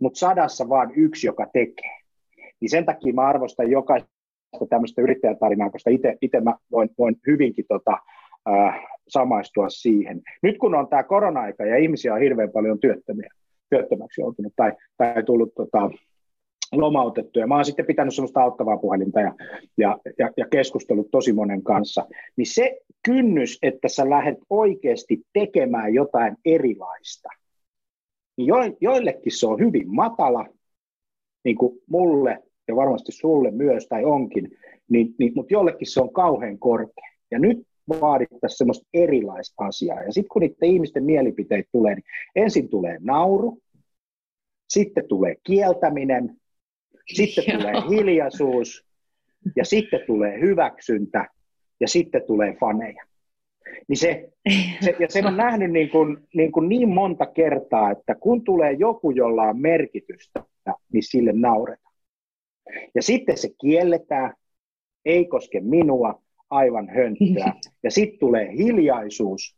mutta 0.00 0.18
sadassa 0.18 0.68
vaan 0.68 0.92
yksi, 0.94 1.26
joka 1.26 1.46
tekee. 1.52 1.96
Niin 2.60 2.70
sen 2.70 2.84
takia 2.84 3.14
mä 3.14 3.28
arvostan 3.28 3.70
jokaista 3.70 4.10
tämmöistä 4.68 5.02
yrittäjätarinaa, 5.02 5.70
koska 5.70 5.90
itse 6.20 6.40
mä 6.40 6.54
voin, 6.72 6.90
voin 6.98 7.16
hyvinkin 7.26 7.64
tota, 7.68 7.98
äh, 8.48 8.84
samaistua 9.08 9.68
siihen. 9.68 10.22
Nyt 10.42 10.58
kun 10.58 10.74
on 10.74 10.88
tämä 10.88 11.02
korona-aika 11.02 11.64
ja 11.64 11.76
ihmisiä 11.76 12.14
on 12.14 12.20
hirveän 12.20 12.50
paljon 12.50 12.80
työttömiä, 12.80 13.30
työttömäksi 13.70 14.20
joutunut 14.20 14.52
tai, 14.56 14.72
tai 14.96 15.22
tullut 15.22 15.54
tota, 15.54 15.90
lomautettuja. 16.72 17.46
Mä 17.46 17.54
oon 17.54 17.64
sitten 17.64 17.86
pitänyt 17.86 18.14
sellaista 18.14 18.42
auttavaa 18.42 18.76
puhelinta 18.76 19.20
ja, 19.20 19.34
ja, 19.78 19.98
ja, 20.18 20.30
ja 20.36 20.46
keskustellut 20.48 21.10
tosi 21.10 21.32
monen 21.32 21.62
kanssa. 21.62 22.06
Niin 22.36 22.46
se 22.54 22.78
kynnys, 23.04 23.58
että 23.62 23.88
sä 23.88 24.10
lähdet 24.10 24.38
oikeasti 24.50 25.22
tekemään 25.32 25.94
jotain 25.94 26.36
erilaista, 26.44 27.28
niin 28.36 28.46
jo, 28.46 28.56
joillekin 28.80 29.32
se 29.32 29.46
on 29.46 29.60
hyvin 29.60 29.94
matala, 29.94 30.46
niin 31.44 31.56
kuin 31.56 31.78
mulle 31.86 32.42
ja 32.70 32.76
varmasti 32.76 33.12
sulle 33.12 33.50
myös 33.50 33.86
tai 33.88 34.04
onkin, 34.04 34.48
niin, 34.88 35.14
niin, 35.18 35.32
mutta 35.34 35.54
jollekin 35.54 35.90
se 35.90 36.00
on 36.00 36.12
kauhean 36.12 36.58
korkea. 36.58 37.10
Ja 37.30 37.38
nyt 37.38 37.58
vaadittaisiin 38.00 38.58
semmoista 38.58 38.88
erilaista 38.94 39.64
asiaa. 39.64 40.02
Ja 40.02 40.12
sitten 40.12 40.28
kun 40.28 40.42
niiden 40.42 40.68
ihmisten 40.68 41.04
mielipiteet 41.04 41.66
tulee, 41.72 41.94
niin 41.94 42.04
ensin 42.36 42.68
tulee 42.68 42.98
nauru, 43.00 43.58
sitten 44.68 45.08
tulee 45.08 45.34
kieltäminen, 45.44 46.36
sitten 47.14 47.44
Joo. 47.48 47.58
tulee 47.58 47.74
hiljaisuus, 47.90 48.86
ja 49.56 49.64
sitten 49.64 50.00
tulee 50.06 50.40
hyväksyntä, 50.40 51.26
ja 51.80 51.88
sitten 51.88 52.22
tulee 52.26 52.56
faneja. 52.60 53.04
Niin 53.88 53.96
se, 53.96 54.32
se, 54.84 54.96
ja 54.98 55.08
sen 55.08 55.26
on 55.26 55.36
nähnyt 55.36 55.70
niin, 55.70 55.90
kuin, 55.90 56.16
niin, 56.34 56.52
kuin 56.52 56.68
niin 56.68 56.88
monta 56.88 57.26
kertaa, 57.26 57.90
että 57.90 58.14
kun 58.14 58.44
tulee 58.44 58.72
joku, 58.72 59.10
jolla 59.10 59.42
on 59.42 59.60
merkitystä, 59.60 60.44
niin 60.92 61.02
sille 61.02 61.32
nauretaan. 61.34 61.89
Ja 62.94 63.02
sitten 63.02 63.38
se 63.38 63.48
kielletään, 63.60 64.34
ei 65.04 65.26
koske 65.26 65.60
minua, 65.60 66.22
aivan 66.50 66.88
hönttöä. 66.88 67.52
Ja 67.82 67.90
sitten 67.90 68.18
tulee 68.18 68.52
hiljaisuus. 68.56 69.56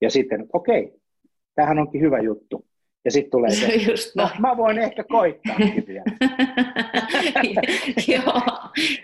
Ja 0.00 0.10
sitten, 0.10 0.46
okei, 0.52 0.84
okay, 0.84 0.98
tämähän 1.54 1.78
onkin 1.78 2.00
hyvä 2.00 2.18
juttu. 2.18 2.66
Ja 3.04 3.10
sitten 3.10 3.30
tulee 3.30 3.50
se, 3.60 3.66
Just 3.66 4.14
no, 4.16 4.30
mä 4.38 4.56
voin 4.56 4.78
ehkä 4.78 5.04
koittaa 5.04 5.56
vielä. 5.86 6.04
joo, 8.14 8.49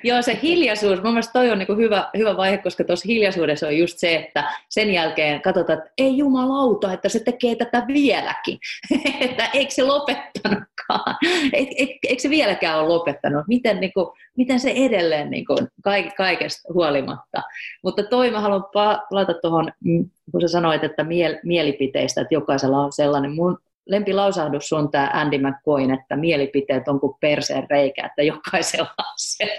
joo, 0.02 0.22
se 0.22 0.38
hiljaisuus, 0.42 1.02
mun 1.02 1.12
mielestä 1.12 1.32
toi 1.32 1.50
on 1.50 1.58
niin 1.58 1.76
hyvä, 1.76 2.10
hyvä 2.16 2.36
vaihe, 2.36 2.58
koska 2.58 2.84
tuossa 2.84 3.08
hiljaisuudessa 3.08 3.66
on 3.66 3.78
just 3.78 3.98
se, 3.98 4.14
että 4.14 4.52
sen 4.68 4.92
jälkeen 4.92 5.42
katsotaan, 5.42 5.78
että 5.78 5.90
ei 5.98 6.18
jumalauta, 6.18 6.92
että 6.92 7.08
se 7.08 7.20
tekee 7.20 7.56
tätä 7.56 7.84
vieläkin. 7.86 8.58
että 9.20 9.50
eikö 9.54 9.70
se 9.70 9.82
lopettanutkaan? 9.82 11.16
Eik, 11.52 11.68
eik, 11.76 11.98
eikö 12.08 12.22
se 12.22 12.30
vieläkään 12.30 12.80
ole 12.80 12.88
lopettanut? 12.88 13.44
Miten, 13.48 13.80
niin 13.80 13.92
kuin, 13.92 14.06
miten 14.36 14.60
se 14.60 14.72
edelleen 14.76 15.30
niin 15.30 15.44
kuin, 15.44 15.68
kaikesta 16.16 16.72
huolimatta? 16.74 17.42
Mutta 17.82 18.02
toi 18.02 18.30
mä 18.30 18.40
haluan 18.40 18.64
palata 19.10 19.34
tuohon, 19.34 19.72
mm, 19.84 20.10
kun 20.32 20.40
sä 20.40 20.48
sanoit, 20.48 20.84
että 20.84 21.04
miel, 21.04 21.38
mielipiteistä, 21.44 22.20
että 22.20 22.34
jokaisella 22.34 22.84
on 22.84 22.92
sellainen. 22.92 23.34
Mun 23.34 23.58
lempilausahdus 23.86 24.72
on 24.72 24.90
tämä 24.90 25.10
Andy 25.12 25.38
McCoyn, 25.38 25.94
että 25.94 26.16
mielipiteet 26.16 26.88
on 26.88 27.00
kuin 27.00 27.16
perseen 27.20 27.66
reikä, 27.70 28.06
että 28.06 28.22
jokaisella 28.22 28.94
on 28.98 29.14
se 29.16 29.58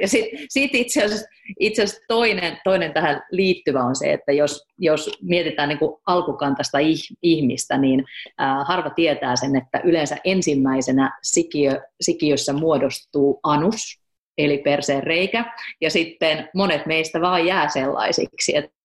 ja 0.00 0.08
sitten 0.08 0.38
sit 0.48 0.74
itse 0.74 1.04
asiassa, 1.04 1.28
itse 1.60 1.82
asiassa 1.82 2.04
toinen, 2.08 2.58
toinen 2.64 2.92
tähän 2.92 3.22
liittyvä 3.30 3.82
on 3.84 3.96
se, 3.96 4.12
että 4.12 4.32
jos, 4.32 4.66
jos 4.78 5.10
mietitään 5.22 5.68
niin 5.68 5.78
alkukantaista 6.06 6.78
ihmistä, 7.22 7.78
niin 7.78 8.04
äh, 8.40 8.66
harva 8.66 8.90
tietää 8.90 9.36
sen, 9.36 9.56
että 9.56 9.80
yleensä 9.84 10.16
ensimmäisenä 10.24 11.18
sikiö, 11.22 11.80
sikiössä 12.00 12.52
muodostuu 12.52 13.40
anus, 13.42 14.00
eli 14.38 14.58
perseen 14.58 15.02
reikä, 15.02 15.54
ja 15.80 15.90
sitten 15.90 16.48
monet 16.54 16.86
meistä 16.86 17.20
vaan 17.20 17.46
jää 17.46 17.68
sellaisiksi, 17.68 18.56
että 18.56 18.78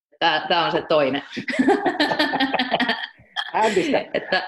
Tämä 0.48 0.66
on 0.66 0.72
se 0.72 0.82
toinen. 0.82 1.24
Andistä, 3.54 4.06
että... 4.14 4.44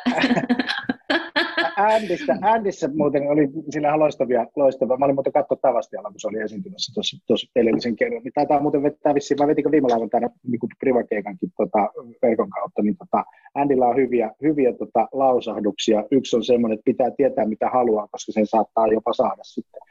Andistä, 1.77 2.37
Andissä 2.41 2.89
muuten 2.95 3.27
oli 3.27 3.49
sillä 3.69 3.99
loistavia, 3.99 4.45
loistavia. 4.55 4.97
Mä 4.97 5.05
olin 5.05 5.15
muuten 5.15 5.33
katsoa 5.33 5.57
Tavastialla, 5.61 6.09
kun 6.11 6.19
se 6.19 6.27
oli 6.27 6.41
esiintymässä 6.41 6.93
tuossa, 6.93 7.17
tuossa 7.27 7.51
edellisen 7.55 7.95
kerran. 7.95 8.23
Niin 8.23 8.33
taitaa 8.33 8.61
muuten 8.61 8.83
vettää 8.83 9.15
vissiin, 9.15 9.37
mä 9.41 9.47
vetikö 9.47 9.71
viime 9.71 9.87
lauantaina 9.87 10.29
niin 10.47 10.59
privakeikankin 10.79 11.51
tota, 11.57 11.89
verkon 12.21 12.49
kautta, 12.49 12.81
niin 12.81 12.97
tota, 12.97 13.23
Andilla 13.55 13.87
on 13.87 13.95
hyviä, 13.95 14.31
hyviä 14.41 14.73
tota, 14.73 15.07
lausahduksia. 15.11 16.03
Yksi 16.11 16.35
on 16.35 16.43
semmoinen, 16.43 16.73
että 16.73 16.85
pitää 16.85 17.11
tietää 17.17 17.45
mitä 17.45 17.69
haluaa, 17.69 18.07
koska 18.11 18.31
sen 18.31 18.47
saattaa 18.47 18.87
jopa 18.87 19.13
saada 19.13 19.43
sitten. 19.43 19.81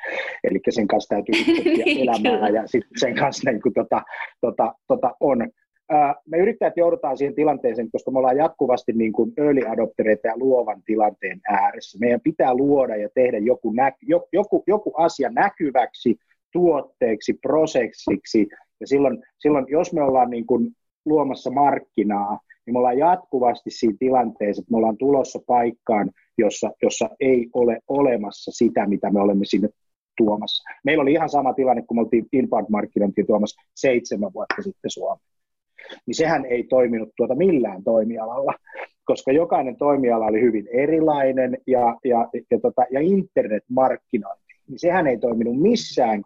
Eli 0.44 0.60
sen 0.70 0.88
kanssa 0.88 1.14
täytyy 1.14 1.34
elämää 2.02 2.48
ja 2.48 2.66
sitten 2.66 3.00
sen 3.00 3.14
kanssa 3.14 3.50
niin 3.50 3.62
kuin, 3.62 3.74
tota, 3.74 4.02
tota, 4.40 4.74
tota, 4.88 5.16
on 5.20 5.38
me 6.26 6.38
yrittäjät 6.38 6.76
joudutaan 6.76 7.18
siihen 7.18 7.34
tilanteeseen, 7.34 7.90
koska 7.90 8.10
me 8.10 8.18
ollaan 8.18 8.36
jatkuvasti 8.36 8.92
niin 8.92 9.12
kuin 9.12 9.32
early 9.36 9.60
adoptereita 9.68 10.28
ja 10.28 10.36
luovan 10.36 10.82
tilanteen 10.86 11.40
ääressä. 11.48 11.98
Meidän 11.98 12.20
pitää 12.20 12.54
luoda 12.54 12.96
ja 12.96 13.08
tehdä 13.14 13.38
joku, 13.38 13.72
nä- 13.72 13.92
joku, 14.32 14.64
joku 14.66 14.92
asia 14.96 15.30
näkyväksi, 15.30 16.16
tuotteeksi, 16.52 17.32
prosessiksi. 17.42 18.48
Ja 18.80 18.86
silloin, 18.86 19.22
silloin 19.38 19.66
jos 19.68 19.92
me 19.92 20.02
ollaan 20.02 20.30
niin 20.30 20.46
kuin 20.46 20.70
luomassa 21.04 21.50
markkinaa, 21.50 22.40
niin 22.66 22.74
me 22.74 22.78
ollaan 22.78 22.98
jatkuvasti 22.98 23.70
siinä 23.70 23.96
tilanteessa, 23.98 24.60
että 24.60 24.70
me 24.70 24.76
ollaan 24.76 24.96
tulossa 24.96 25.38
paikkaan, 25.46 26.10
jossa, 26.38 26.70
jossa 26.82 27.10
ei 27.20 27.48
ole 27.54 27.78
olemassa 27.88 28.50
sitä, 28.54 28.86
mitä 28.86 29.10
me 29.10 29.20
olemme 29.20 29.44
sinne 29.44 29.68
tuomassa. 30.16 30.62
Meillä 30.84 31.02
oli 31.02 31.12
ihan 31.12 31.28
sama 31.28 31.52
tilanne, 31.52 31.82
kun 31.82 31.96
me 31.96 32.00
oltiin 32.00 32.26
inbound-markkinointia 32.32 33.26
tuomassa 33.26 33.62
seitsemän 33.74 34.32
vuotta 34.34 34.62
sitten 34.62 34.90
Suomeen 34.90 35.33
niin 36.06 36.14
sehän 36.14 36.44
ei 36.44 36.64
toiminut 36.64 37.08
tuota 37.16 37.34
millään 37.34 37.84
toimialalla, 37.84 38.54
koska 39.04 39.32
jokainen 39.32 39.76
toimiala 39.76 40.26
oli 40.26 40.40
hyvin 40.40 40.68
erilainen 40.72 41.58
ja, 41.66 41.96
ja, 42.04 42.28
ja, 42.50 42.60
tota, 42.62 42.82
ja 42.90 43.00
internetmarkkinointi, 43.00 44.54
niin 44.68 44.78
sehän 44.78 45.06
ei 45.06 45.18
toiminut 45.18 45.60
missään, 45.60 46.22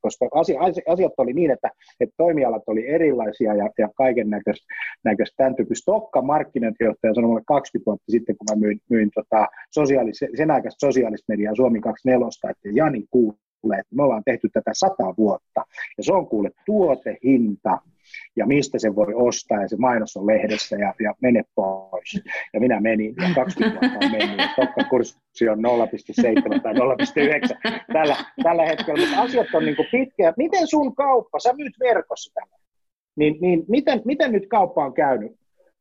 koska 0.00 0.28
asia, 0.34 0.60
asiat 0.88 1.12
oli 1.18 1.32
niin, 1.32 1.50
että, 1.50 1.70
että 2.00 2.14
toimialat 2.16 2.62
oli 2.66 2.88
erilaisia 2.88 3.54
ja, 3.54 3.70
ja 3.78 3.88
kaiken 3.94 4.30
näköistä, 4.30 4.66
tämän 5.36 5.56
tyyppistä. 5.56 5.92
Tokka 5.92 6.22
markkinointijohtaja 6.22 7.14
sanoi 7.14 7.28
mulle 7.28 7.42
20 7.46 7.86
vuotta 7.86 8.12
sitten, 8.12 8.36
kun 8.36 8.46
mä 8.50 8.66
myin, 8.66 8.80
myin 8.90 9.10
tota, 9.14 9.46
sosiaalis, 9.70 10.24
sen 10.36 10.50
aikaista 10.50 10.86
sosiaalista 10.86 11.32
mediaa 11.32 11.54
Suomi 11.54 11.80
24, 11.80 12.50
että 12.50 12.68
Jani 12.72 13.04
kuulee, 13.60 13.78
että 13.78 13.96
me 13.96 14.02
ollaan 14.02 14.24
tehty 14.24 14.48
tätä 14.52 14.70
sata 14.72 15.14
vuotta 15.18 15.64
ja 15.98 16.04
se 16.04 16.12
on 16.12 16.26
kuule 16.26 16.50
tuotehinta, 16.66 17.78
ja 18.36 18.46
mistä 18.46 18.78
se 18.78 18.94
voi 18.94 19.14
ostaa, 19.14 19.62
ja 19.62 19.68
se 19.68 19.76
mainos 19.76 20.16
on 20.16 20.26
lehdessä, 20.26 20.76
ja, 20.76 20.94
ja 21.00 21.14
mene 21.22 21.42
pois. 21.54 22.22
Ja 22.54 22.60
minä 22.60 22.80
menin, 22.80 23.14
ja 23.28 23.34
20 23.34 23.80
vuotta 23.80 24.06
on 24.06 24.10
mennyt, 24.10 24.50
ja 24.76 24.84
kurssi 24.90 25.48
on 25.48 25.58
0,7 25.58 26.60
tai 26.62 26.74
0,9 26.74 27.82
tällä, 27.92 28.16
tällä 28.42 28.64
hetkellä, 28.64 29.06
mutta 29.06 29.22
asiat 29.22 29.46
on 29.54 29.64
niin 29.64 29.76
pitkiä. 29.92 30.34
Miten 30.36 30.66
sun 30.66 30.94
kauppa, 30.94 31.38
sä 31.38 31.52
myyt 31.52 31.74
verkossa 31.80 32.34
tällä, 32.34 32.56
niin, 33.16 33.36
niin 33.40 33.64
miten, 33.68 34.02
miten 34.04 34.32
nyt 34.32 34.46
kauppa 34.48 34.84
on 34.84 34.94
käynyt 34.94 35.32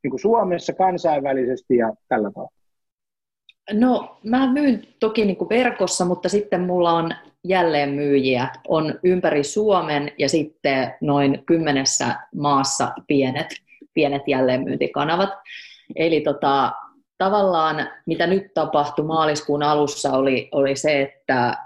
niin 0.03 0.11
kuin 0.11 0.19
Suomessa, 0.19 0.73
kansainvälisesti 0.73 1.77
ja 1.77 1.93
tällä 2.09 2.31
tavalla? 2.31 2.51
No, 3.73 4.19
mä 4.23 4.53
myyn 4.53 4.87
toki 4.99 5.25
niin 5.25 5.37
kuin 5.37 5.49
verkossa, 5.49 6.05
mutta 6.05 6.29
sitten 6.29 6.61
mulla 6.61 6.93
on 6.93 7.11
jälleenmyyjiä. 7.43 8.47
On 8.67 8.99
ympäri 9.03 9.43
Suomen 9.43 10.11
ja 10.17 10.29
sitten 10.29 10.93
noin 11.01 11.43
kymmenessä 11.45 12.15
maassa 12.35 12.91
pienet, 13.07 13.47
pienet 13.93 14.21
jälleenmyyntikanavat. 14.27 15.29
Eli 15.95 16.21
tota, 16.21 16.71
tavallaan 17.17 17.89
mitä 18.05 18.27
nyt 18.27 18.53
tapahtui 18.53 19.05
maaliskuun 19.05 19.63
alussa 19.63 20.11
oli, 20.11 20.49
oli 20.51 20.75
se, 20.75 21.01
että 21.01 21.57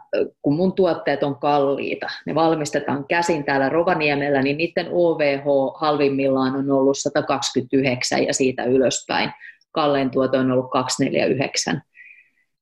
kun 0.41 0.55
mun 0.55 0.73
tuotteet 0.73 1.23
on 1.23 1.35
kalliita, 1.35 2.07
ne 2.25 2.35
valmistetaan 2.35 3.05
käsin 3.07 3.43
täällä 3.43 3.69
Rovaniemellä, 3.69 4.41
niin 4.41 4.57
niiden 4.57 4.87
OVH 4.91 5.43
halvimmillaan 5.79 6.55
on 6.55 6.71
ollut 6.71 6.97
129 6.97 8.23
ja 8.23 8.33
siitä 8.33 8.63
ylöspäin. 8.63 9.31
Kallein 9.71 10.11
tuote 10.11 10.37
on 10.37 10.51
ollut 10.51 10.71
249 10.71 11.81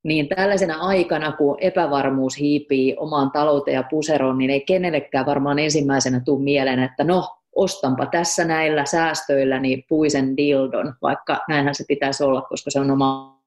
niin 0.03 0.27
tällaisena 0.27 0.77
aikana, 0.79 1.31
kun 1.31 1.57
epävarmuus 1.61 2.39
hiipii 2.39 2.95
omaan 2.97 3.31
talouteen 3.31 3.75
ja 3.75 3.83
puseroon, 3.83 4.37
niin 4.37 4.49
ei 4.49 4.61
kenellekään 4.61 5.25
varmaan 5.25 5.59
ensimmäisenä 5.59 6.21
tule 6.25 6.43
mieleen, 6.43 6.79
että 6.79 7.03
no, 7.03 7.39
ostanpa 7.55 8.05
tässä 8.05 8.45
näillä 8.45 8.85
säästöillä 8.85 9.59
niin 9.59 9.83
puisen 9.89 10.37
dildon, 10.37 10.93
vaikka 11.01 11.39
näinhän 11.47 11.75
se 11.75 11.83
pitäisi 11.87 12.23
olla, 12.23 12.41
koska 12.41 12.71
se 12.71 12.79
on 12.79 12.91
oma 12.91 13.39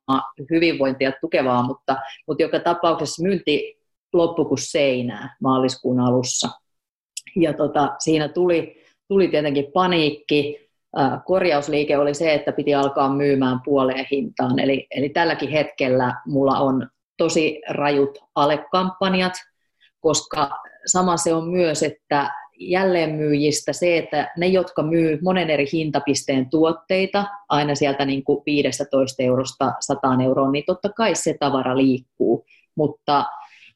hyvinvointia 0.50 1.12
tukevaa, 1.21 1.62
mutta, 1.62 1.97
mutta 2.26 2.42
joka 2.42 2.61
tapauksessa 2.61 3.23
myynti 3.23 3.82
loppu 4.12 4.44
kuin 4.44 4.59
seinää 4.59 5.37
maaliskuun 5.42 6.00
alussa. 6.00 6.49
Ja 7.37 7.52
tota, 7.52 7.94
siinä 7.99 8.28
tuli, 8.28 8.76
tuli 9.09 9.28
tietenkin 9.28 9.73
paniikki, 9.73 10.71
korjausliike 11.25 11.99
oli 11.99 12.15
se, 12.15 12.35
että 12.35 12.53
piti 12.53 12.75
alkaa 12.75 13.15
myymään 13.15 13.61
puoleen 13.65 14.07
hintaan. 14.11 14.59
Eli, 14.59 14.87
eli 14.91 15.09
tälläkin 15.09 15.49
hetkellä 15.49 16.15
mulla 16.27 16.59
on 16.59 16.89
tosi 17.17 17.61
rajut 17.69 18.19
alekampanjat, 18.35 19.33
koska 20.01 20.51
sama 20.87 21.17
se 21.17 21.35
on 21.35 21.49
myös, 21.49 21.83
että 21.83 22.31
jälleenmyyjistä 22.59 23.73
se, 23.73 23.99
että 23.99 24.33
ne, 24.39 24.47
jotka 24.47 24.83
myy 24.83 25.19
monen 25.23 25.51
eri 25.51 25.67
hintapisteen 25.73 26.51
tuotteita, 26.51 27.25
aina 27.49 27.75
sieltä 27.75 28.05
niin 28.05 28.25
kuin 28.25 28.43
15 28.47 29.23
eurosta 29.23 29.73
100 29.81 30.09
euroon, 30.25 30.53
niin 30.53 30.65
totta 30.67 30.89
kai 30.89 31.15
se 31.15 31.37
tavara 31.41 31.77
liikkuu, 31.77 32.45
mutta 32.75 33.25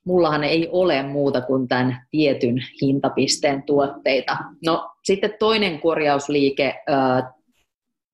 mullahan 0.04 0.44
ei 0.44 0.68
ole 0.72 1.02
muuta 1.02 1.40
kuin 1.40 1.68
tämän 1.68 2.06
tietyn 2.10 2.56
hintapisteen 2.82 3.62
tuotteita. 3.62 4.36
No 4.64 4.90
sitten 5.06 5.34
toinen 5.38 5.80
korjausliike, 5.80 6.82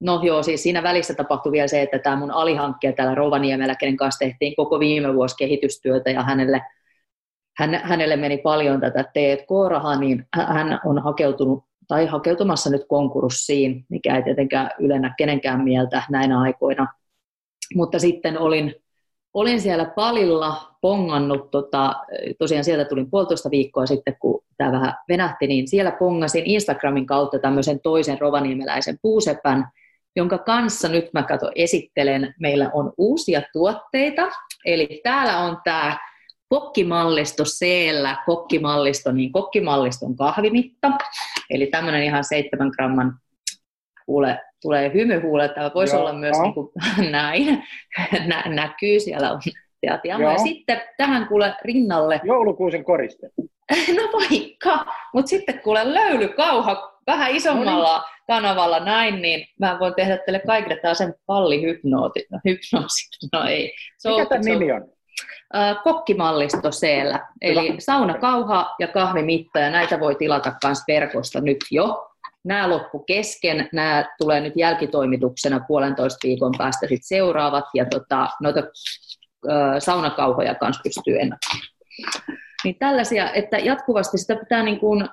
no 0.01 0.21
joo, 0.23 0.43
siis 0.43 0.63
siinä 0.63 0.83
välissä 0.83 1.15
tapahtui 1.15 1.53
vielä 1.53 1.69
se, 1.69 1.83
että 1.83 1.99
tämä 1.99 2.17
mun 2.17 2.31
alihankkija 2.31 2.93
täällä 2.93 3.15
Rovaniemellä, 3.15 3.75
kenen 3.75 3.97
kanssa 3.97 4.19
tehtiin 4.19 4.57
koko 4.57 4.81
viime 4.81 5.15
vuosi 5.15 5.37
kehitystyötä 5.37 6.11
ja 6.11 6.23
hänelle, 6.23 6.63
hän, 7.59 7.81
hänelle 7.85 8.17
meni 8.17 8.39
paljon 8.39 8.81
tätä 8.81 9.03
T&K-rahaa, 9.03 10.01
niin 10.01 10.27
hän 10.35 10.81
on 10.85 11.03
hakeutunut 11.03 11.65
tai 11.89 12.07
hakeutumassa 12.07 12.71
nyt 12.71 12.83
konkurssiin, 12.89 13.85
mikä 13.89 14.17
ei 14.17 14.23
tietenkään 14.23 14.71
ylennä 14.79 15.15
kenenkään 15.19 15.65
mieltä 15.65 16.03
näinä 16.11 16.41
aikoina. 16.41 16.87
Mutta 17.75 17.99
sitten 17.99 18.39
olin 18.39 18.75
olin 19.35 19.61
siellä 19.61 19.85
palilla 19.85 20.77
pongannut, 20.81 21.51
tota, 21.51 21.95
tosiaan 22.39 22.65
sieltä 22.65 22.85
tulin 22.85 23.11
puolitoista 23.11 23.51
viikkoa 23.51 23.87
sitten, 23.87 24.17
kun 24.21 24.45
tämä 24.63 24.73
vähän 24.73 24.95
venähti, 25.09 25.47
niin 25.47 25.69
siellä 25.69 25.91
pongasin 25.91 26.47
Instagramin 26.47 27.07
kautta 27.07 27.39
tämmöisen 27.39 27.81
toisen 27.81 28.21
rovaniemeläisen 28.21 28.99
puusepän, 29.03 29.69
jonka 30.17 30.39
kanssa 30.39 30.89
nyt 30.89 31.13
mä 31.13 31.23
kato 31.23 31.51
esittelen, 31.55 32.35
meillä 32.41 32.71
on 32.75 32.93
uusia 32.99 33.43
tuotteita, 33.53 34.29
eli 34.65 35.01
täällä 35.03 35.39
on 35.39 35.59
tämä 35.65 35.99
kokkimallisto 36.49 37.45
c 37.45 37.67
kokkimallisto, 38.27 39.13
niin 39.13 39.33
kokkimalliston 39.33 40.17
kahvimitta, 40.17 40.91
eli 41.51 41.67
tämmöinen 41.67 42.03
ihan 42.03 42.25
7 42.25 42.69
gramman 42.69 43.19
kuule, 44.07 44.41
tulee 44.63 44.91
hymyhuulet, 44.95 45.55
tämä 45.55 45.71
voisi 45.75 45.95
Joo, 45.95 46.01
olla 46.01 46.13
myös 46.13 46.37
niin 46.43 46.55
kuin, 46.55 46.71
näin, 47.11 47.63
Nä, 48.27 48.43
näkyy, 48.47 49.01
siellä 49.01 49.33
on. 49.33 49.41
Ja 49.83 49.99
sitten 50.39 50.81
tähän 50.97 51.29
kuule 51.29 51.55
rinnalle... 51.65 52.21
Joulukuusen 52.25 52.85
koriste. 52.85 53.31
no 53.97 54.03
vaikka, 54.13 54.93
mutta 55.15 55.29
sitten 55.29 55.61
kuule 55.61 55.95
löylykauha 55.95 56.93
vähän 57.07 57.31
isommalla 57.31 57.97
no 57.97 57.99
niin. 57.99 58.27
kanavalla 58.27 58.81
näin, 58.81 59.23
niin 59.23 59.47
mä 59.61 59.77
voin 59.81 59.95
tehdä 59.95 60.19
teille 60.19 60.43
kaikille 60.47 60.95
sen 60.95 61.15
pallihypnootit. 61.27 62.25
No, 62.31 62.39
hypnoosit, 62.45 63.09
no 63.33 63.45
ei. 63.45 63.75
So, 63.99 64.11
Mikä 64.11 64.27
tämän 64.27 64.45
so, 64.45 64.51
nimi 64.51 64.73
on? 64.73 64.89
kokkimallisto 65.85 66.73
siellä. 66.73 67.29
Eli 67.41 67.75
saunakauha 67.79 68.75
ja 68.79 68.89
kahvimitta, 68.89 69.59
ja 69.59 69.71
näitä 69.71 70.01
voi 70.01 70.15
tilata 70.15 70.53
myös 70.65 70.79
verkosta 70.89 71.41
nyt 71.41 71.59
jo. 71.71 72.09
Nämä 72.45 72.71
loppu 72.71 72.99
kesken, 72.99 73.69
nämä 73.73 74.05
tulee 74.19 74.41
nyt 74.41 74.53
jälkitoimituksena 74.57 75.61
puolentoista 75.69 76.29
viikon 76.29 76.53
päästä 76.59 76.87
sit 76.89 77.01
seuraavat, 77.05 77.65
ja 77.75 77.85
tota, 77.85 78.29
noita 78.41 78.61
äh, 78.61 79.75
saunakauhoja 79.79 80.55
kanssa 80.55 80.83
pystyy 80.83 81.21
ennakoimaan. 81.21 81.73
Niin 82.65 82.77
tällaisia, 82.79 83.33
että 83.33 83.59
jatkuvasti 83.59 84.19
sitä 84.19 84.37
pitää 84.37 84.63
niin 84.63 84.81
kuin, 84.81 85.09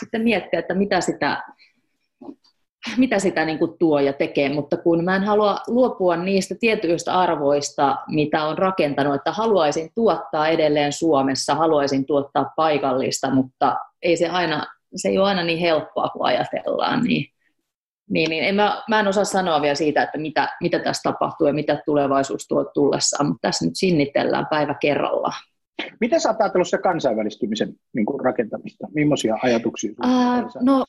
sitten 0.00 0.22
miettiä, 0.22 0.60
että 0.60 0.74
mitä 0.74 1.00
sitä 1.00 1.42
mitä 2.96 3.18
sitä 3.18 3.44
niin 3.44 3.58
kuin 3.58 3.78
tuo 3.78 4.00
ja 4.00 4.12
tekee, 4.12 4.48
mutta 4.48 4.76
kun 4.76 5.04
mä 5.04 5.16
en 5.16 5.24
halua 5.24 5.58
luopua 5.66 6.16
niistä 6.16 6.54
tietyistä 6.60 7.18
arvoista, 7.18 7.96
mitä 8.08 8.44
on 8.44 8.58
rakentanut, 8.58 9.14
että 9.14 9.32
haluaisin 9.32 9.90
tuottaa 9.94 10.48
edelleen 10.48 10.92
Suomessa, 10.92 11.54
haluaisin 11.54 12.06
tuottaa 12.06 12.52
paikallista, 12.56 13.34
mutta 13.34 13.76
ei 14.02 14.16
se 14.16 14.28
aina, 14.28 14.66
se 14.96 15.08
ei 15.08 15.18
ole 15.18 15.28
aina 15.28 15.42
niin 15.42 15.58
helppoa 15.58 16.08
kuin 16.08 16.26
ajatellaan, 16.26 17.02
niin, 17.02 17.26
niin, 18.10 18.30
niin 18.30 18.44
en 18.44 18.54
mä, 18.54 18.82
mä 18.88 19.00
en 19.00 19.08
osaa 19.08 19.24
sanoa 19.24 19.62
vielä 19.62 19.74
siitä, 19.74 20.02
että 20.02 20.18
mitä, 20.18 20.56
mitä 20.60 20.78
tässä 20.78 21.10
tapahtuu 21.10 21.46
ja 21.46 21.52
mitä 21.52 21.82
tulevaisuus 21.86 22.48
tuo 22.48 22.64
tullessaan, 22.64 23.26
mutta 23.26 23.48
tässä 23.48 23.64
nyt 23.64 23.76
sinnitellään 23.76 24.46
päivä 24.50 24.74
kerrallaan. 24.74 25.49
Miten 26.00 26.20
sä 26.20 26.28
oot 26.28 26.40
ajatellut 26.40 26.68
se 26.68 26.78
kansainvälistymisen 26.78 27.74
niin 27.94 28.06
kuin 28.06 28.20
rakentamista? 28.20 28.86
Millaisia 28.94 29.36
ajatuksia? 29.42 29.92
Ää, 30.02 30.42
no 30.60 30.84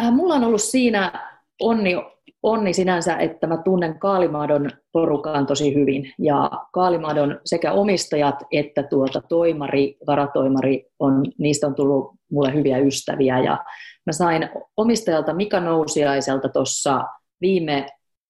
Äh, 0.00 0.12
mulla 0.12 0.34
on 0.34 0.44
ollut 0.44 0.62
siinä 0.62 1.12
onni, 1.60 1.94
onni 2.42 2.72
sinänsä, 2.72 3.16
että 3.16 3.46
mä 3.46 3.56
tunnen 3.56 3.98
Kaalimadon 3.98 4.70
porukan 4.92 5.46
tosi 5.46 5.74
hyvin. 5.74 6.12
Ja 6.18 6.50
Kaalimadon 6.72 7.40
sekä 7.44 7.72
omistajat 7.72 8.34
että 8.50 8.82
tuota 8.82 9.22
toimari, 9.28 9.96
varatoimari, 10.06 10.86
on, 10.98 11.24
niistä 11.38 11.66
on 11.66 11.74
tullut 11.74 12.14
mulle 12.30 12.54
hyviä 12.54 12.78
ystäviä. 12.78 13.38
Ja 13.38 13.64
mä 14.06 14.12
sain 14.12 14.48
omistajalta 14.76 15.34
Mika 15.34 15.60
Nousiaiselta 15.60 16.48
tuossa 16.48 17.04
viime, 17.40 17.86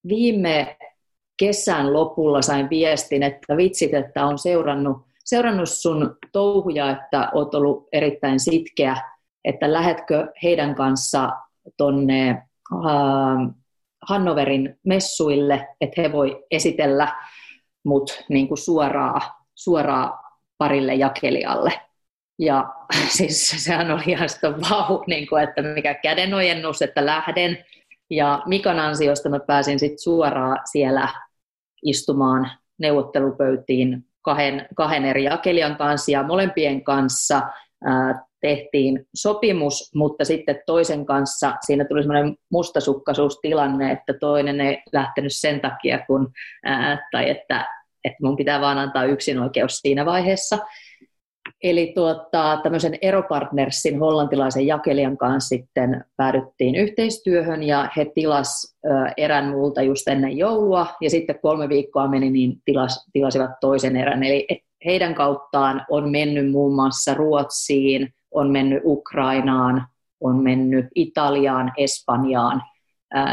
viime 0.08 0.76
kesän 1.36 1.92
lopulla 1.92 2.42
sain 2.42 2.70
viestin, 2.70 3.22
että 3.22 3.56
vitsit, 3.56 3.94
että 3.94 4.26
on 4.26 4.38
seurannut, 4.38 4.96
seurannut 5.24 5.70
sun 5.70 6.16
touhuja, 6.32 6.90
että 6.90 7.30
oot 7.34 7.54
ollut 7.54 7.88
erittäin 7.92 8.40
sitkeä 8.40 8.96
että 9.44 9.72
lähetkö 9.72 10.32
heidän 10.42 10.74
kanssa 10.74 11.30
tuonne 11.76 12.30
äh, 12.30 13.54
Hannoverin 14.02 14.78
messuille, 14.86 15.68
että 15.80 16.02
he 16.02 16.12
voi 16.12 16.44
esitellä 16.50 17.08
mut 17.84 18.24
niin 18.28 18.48
kuin 18.48 18.58
suoraan, 18.58 19.20
suoraan 19.54 20.18
parille 20.58 20.94
jakelijalle. 20.94 21.72
Ja 22.38 22.74
siis 23.16 23.64
sehän 23.64 23.90
oli 23.90 24.02
ihan 24.06 24.28
sitä 24.28 24.52
vau, 24.52 25.04
niin 25.06 25.26
kuin, 25.28 25.42
että 25.42 25.62
mikä 25.62 25.94
kädenojennus, 25.94 26.82
että 26.82 27.06
lähden. 27.06 27.64
Ja 28.10 28.42
Mikan 28.46 28.80
ansiosta 28.80 29.28
mä 29.28 29.40
pääsin 29.40 29.78
sitten 29.78 29.98
suoraan 29.98 30.58
siellä 30.72 31.08
istumaan 31.82 32.50
neuvottelupöytiin 32.78 34.06
kahden, 34.22 34.68
kahden 34.74 35.04
eri 35.04 35.24
jakelijan 35.24 35.76
kanssa 35.76 36.10
ja 36.10 36.22
molempien 36.22 36.84
kanssa 36.84 37.42
tehtiin 38.40 39.06
sopimus, 39.14 39.90
mutta 39.94 40.24
sitten 40.24 40.62
toisen 40.66 41.06
kanssa 41.06 41.54
siinä 41.66 41.84
tuli 41.84 42.02
semmoinen 42.02 42.36
mustasukkaisuustilanne, 42.50 43.92
että 43.92 44.14
toinen 44.20 44.60
ei 44.60 44.82
lähtenyt 44.92 45.32
sen 45.34 45.60
takia, 45.60 45.98
kun, 46.06 46.32
ää, 46.64 47.08
tai 47.12 47.30
että, 47.30 47.68
että 48.04 48.18
mun 48.22 48.36
pitää 48.36 48.60
vaan 48.60 48.78
antaa 48.78 49.04
yksinoikeus 49.04 49.78
siinä 49.78 50.06
vaiheessa. 50.06 50.58
Eli 51.62 51.92
tuota, 51.94 52.60
tämmöisen 52.62 52.98
Eropartnersin 53.02 53.98
hollantilaisen 53.98 54.66
jakelijan 54.66 55.16
kanssa 55.16 55.48
sitten 55.48 56.04
päädyttiin 56.16 56.74
yhteistyöhön 56.74 57.62
ja 57.62 57.88
he 57.96 58.04
tilas 58.14 58.76
erän 59.16 59.48
multa 59.48 59.82
just 59.82 60.08
ennen 60.08 60.38
joulua 60.38 60.86
ja 61.00 61.10
sitten 61.10 61.38
kolme 61.42 61.68
viikkoa 61.68 62.08
meni 62.08 62.30
niin 62.30 62.62
tilas, 62.64 63.06
tilasivat 63.12 63.50
toisen 63.60 63.96
erän. 63.96 64.22
Eli 64.22 64.46
heidän 64.84 65.14
kauttaan 65.14 65.86
on 65.90 66.10
mennyt 66.10 66.50
muun 66.50 66.74
muassa 66.74 67.14
Ruotsiin, 67.14 68.14
on 68.30 68.50
mennyt 68.50 68.82
Ukrainaan, 68.84 69.86
on 70.20 70.42
mennyt 70.42 70.86
Italiaan, 70.94 71.72
Espanjaan. 71.76 72.62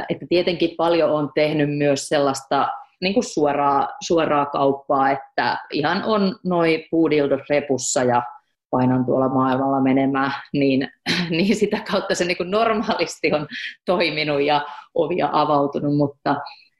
Että 0.09 0.25
tietenkin 0.29 0.69
paljon 0.77 1.11
on 1.11 1.31
tehnyt 1.35 1.77
myös 1.77 2.07
sellaista 2.07 2.67
niin 3.01 3.13
kuin 3.13 3.23
suoraa, 3.23 3.87
suoraa 4.07 4.45
kauppaa, 4.45 5.11
että 5.11 5.57
ihan 5.71 6.03
on 6.03 6.35
noin 6.45 6.83
puudildot 6.91 7.41
repussa 7.49 8.03
ja 8.03 8.23
painan 8.69 9.05
tuolla 9.05 9.29
maailmalla 9.29 9.81
menemään, 9.81 10.31
niin, 10.53 10.87
niin 11.29 11.55
sitä 11.55 11.81
kautta 11.91 12.15
se 12.15 12.25
niin 12.25 12.37
kuin 12.37 12.51
normaalisti 12.51 13.33
on 13.33 13.47
toiminut 13.85 14.41
ja 14.41 14.65
ovia 14.93 15.29
avautunut, 15.31 15.97
mutta 15.97 16.35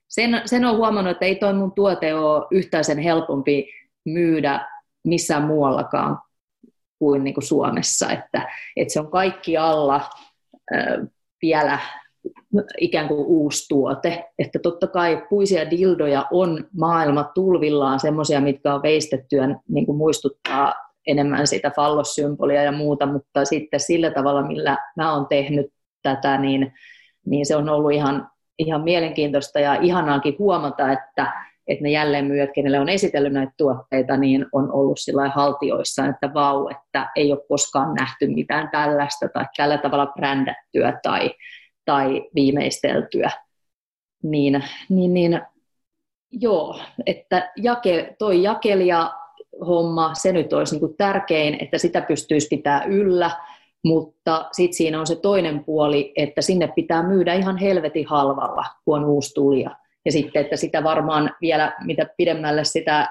sen, 0.08 0.42
sen 0.46 0.66
on 0.66 0.78
huomannut, 0.78 1.12
että 1.12 1.26
ei 1.26 1.36
toi 1.36 1.54
mun 1.54 1.72
tuote 1.76 2.16
ole 2.16 2.48
yhtään 2.52 2.84
sen 2.84 3.00
helpompi 3.00 3.68
myydä 4.06 4.68
missään 5.08 5.44
muuallakaan 5.44 6.18
kuin, 7.00 7.24
niin 7.24 7.34
kuin 7.34 7.44
Suomessa, 7.44 8.12
että, 8.12 8.52
että 8.76 8.94
se 8.94 9.00
on 9.00 9.12
kaikki 9.12 9.58
alla 9.58 10.10
äh, 10.76 11.08
vielä 11.42 11.80
ikään 12.78 13.08
kuin 13.08 13.26
uusi 13.26 13.66
tuote. 13.70 14.26
Että 14.40 14.60
totta 14.60 14.88
kai 14.88 15.26
puisia 15.30 15.70
dildoja 15.70 16.26
on 16.32 16.64
maailma 16.78 17.24
tulvillaan 17.24 18.00
semmoisia, 18.00 18.42
mitkä 18.42 18.74
on 18.74 18.82
veistettyä, 18.82 19.48
niin 19.70 19.86
kuin 19.86 19.98
muistuttaa 19.98 20.74
enemmän 21.08 21.48
sitä 21.48 21.72
fallossymbolia 21.76 22.64
ja 22.64 22.72
muuta, 22.72 23.06
mutta 23.06 23.46
sitten 23.46 23.80
sillä 23.80 24.12
tavalla, 24.12 24.48
millä 24.48 24.78
mä 24.96 25.14
oon 25.14 25.28
tehnyt 25.28 25.68
tätä, 26.04 26.38
niin, 26.38 26.74
niin 27.26 27.46
se 27.46 27.56
on 27.56 27.70
ollut 27.70 27.92
ihan, 27.92 28.30
ihan 28.60 28.84
mielenkiintoista 28.84 29.60
ja 29.60 29.74
ihanaakin 29.74 30.36
huomata, 30.40 30.92
että, 30.92 31.34
että 31.68 31.84
ne 31.84 31.92
jälleenmyyjät, 31.92 32.50
kenelle 32.56 32.80
on 32.80 32.90
esitellyt 32.90 33.34
näitä 33.34 33.54
tuotteita, 33.58 34.18
niin 34.18 34.46
on 34.52 34.72
ollut 34.72 35.00
sillä 35.00 35.30
haltioissa, 35.30 36.06
että 36.06 36.34
vau, 36.34 36.68
että 36.68 37.10
ei 37.16 37.32
ole 37.32 37.42
koskaan 37.50 37.94
nähty 37.94 38.28
mitään 38.28 38.70
tällaista 38.70 39.30
tai 39.34 39.46
tällä 39.58 39.78
tavalla 39.78 40.14
brändättyä 40.16 41.00
tai, 41.04 41.32
tai 41.90 42.30
viimeisteltyä. 42.36 43.32
Niin, 44.24 44.64
niin, 44.90 45.14
niin 45.14 45.42
joo, 46.32 46.80
että 47.06 47.52
jake, 47.56 48.16
toi 48.20 48.44
jakelija 48.44 49.14
homma, 49.68 50.14
se 50.14 50.32
nyt 50.32 50.54
olisi 50.54 50.74
niin 50.74 50.80
kuin 50.80 50.98
tärkein, 50.98 51.58
että 51.62 51.78
sitä 51.78 52.02
pystyisi 52.02 52.48
pitää 52.48 52.84
yllä, 52.84 53.32
mutta 53.86 54.50
sitten 54.52 54.78
siinä 54.78 55.00
on 55.00 55.08
se 55.08 55.16
toinen 55.16 55.64
puoli, 55.66 56.14
että 56.16 56.42
sinne 56.42 56.68
pitää 56.76 57.08
myydä 57.08 57.34
ihan 57.34 57.58
helvetin 57.58 58.08
halvalla, 58.08 58.66
kun 58.86 58.98
on 58.98 59.06
uusi 59.06 59.34
tulija 59.34 59.76
ja 60.06 60.12
sitten, 60.12 60.42
että 60.42 60.56
sitä 60.56 60.84
varmaan 60.84 61.36
vielä 61.42 61.76
mitä 61.86 62.06
pidemmälle 62.18 62.64
sitä 62.64 63.10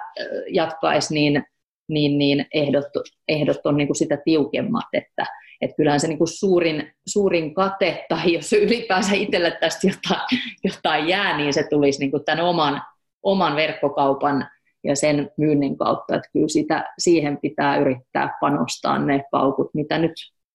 jatkaisi, 0.49 1.15
niin, 1.15 1.45
niin, 1.89 2.19
niin 2.19 2.47
ehdot, 2.55 2.87
ehdot 3.29 3.67
on 3.67 3.77
niin 3.77 3.89
kuin 3.89 3.97
sitä 3.97 4.19
tiukemmat, 4.25 4.87
että, 4.93 5.27
että 5.61 5.77
kyllähän 5.77 6.01
se 6.01 6.09
niin 6.09 6.19
kuin 6.19 6.29
suurin, 6.29 6.93
suurin 7.07 7.55
kate, 7.55 8.07
tai 8.09 8.33
jos 8.33 8.53
ylipäänsä 8.53 9.15
itselle 9.15 9.57
tästä 9.61 9.87
jotain, 9.87 10.41
jotain 10.65 11.09
jää, 11.09 11.37
niin 11.37 11.55
se 11.55 11.67
tulisi 11.71 12.01
niin 12.01 12.11
kuin 12.11 12.25
tämän 12.25 12.45
oman, 12.45 12.83
oman 13.23 13.57
verkkokaupan 13.57 14.49
ja 14.85 14.97
sen 14.97 15.31
myynnin 15.37 15.79
kautta, 15.79 16.17
että 16.17 16.31
kyllä 16.33 16.49
sitä, 16.49 16.95
siihen 16.99 17.39
pitää 17.43 17.77
yrittää 17.77 18.39
panostaa 18.41 18.99
ne 18.99 19.25
paukut, 19.31 19.71
mitä 19.75 19.99
nyt 19.99 20.13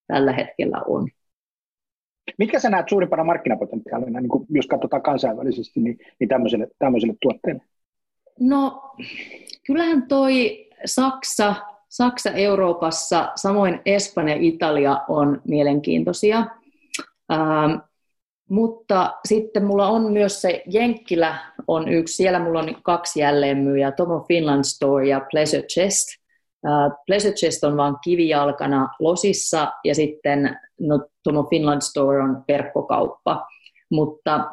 tällä 0.08 0.32
hetkellä 0.32 0.82
on. 0.88 1.10
Mitkä 2.38 2.60
sä 2.60 2.70
näet 2.70 2.90
suurimpana 2.90 3.24
markkinapotentiaalina, 3.24 4.22
niin 4.22 4.32
jos 4.50 4.68
katsotaan 4.68 5.02
kansainvälisesti, 5.02 5.80
niin, 5.80 5.98
niin 6.20 6.28
tämmöiselle, 6.28 6.68
tämmöiselle 6.80 7.16
tuotteelle? 7.22 7.62
No, 8.40 8.82
kyllähän 9.68 10.08
toi 10.08 10.68
Saksa, 10.86 11.56
Saksa 11.94 12.32
Euroopassa, 12.32 13.32
samoin 13.36 13.82
Espanja 13.86 14.36
ja 14.36 14.42
Italia 14.42 15.02
on 15.08 15.42
mielenkiintoisia. 15.48 16.38
Ähm, 17.32 17.80
mutta 18.50 19.14
sitten 19.28 19.66
mulla 19.66 19.88
on 19.88 20.12
myös 20.12 20.42
se 20.42 20.64
Jenkkilä 20.68 21.38
on 21.68 21.90
yksi, 21.90 22.16
siellä 22.16 22.40
mulla 22.40 22.60
on 22.60 22.76
kaksi 22.84 23.20
jälleenmyyjää, 23.20 23.92
Tomo 23.92 24.26
Finland 24.28 24.64
Store 24.64 25.08
ja 25.08 25.22
Pleasure 25.32 25.64
Chest. 25.64 26.08
Uh, 26.66 27.04
Pleasure 27.06 27.34
Chest 27.34 27.64
on 27.64 27.78
vaan 27.78 27.98
kivijalkana 28.04 28.90
losissa 29.00 29.74
ja 29.84 29.96
sitten 29.96 30.60
no, 30.80 31.08
Tomo 31.24 31.44
Finland 31.44 31.82
Store 31.82 32.22
on 32.24 32.44
verkkokauppa, 32.48 33.48
mutta, 33.92 34.52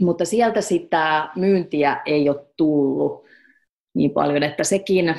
mutta 0.00 0.24
sieltä 0.24 0.60
sitä 0.60 1.28
myyntiä 1.36 2.00
ei 2.06 2.28
ole 2.28 2.46
tullut. 2.56 3.24
niin 3.94 4.10
paljon, 4.10 4.42
että 4.42 4.64
sekin, 4.64 5.14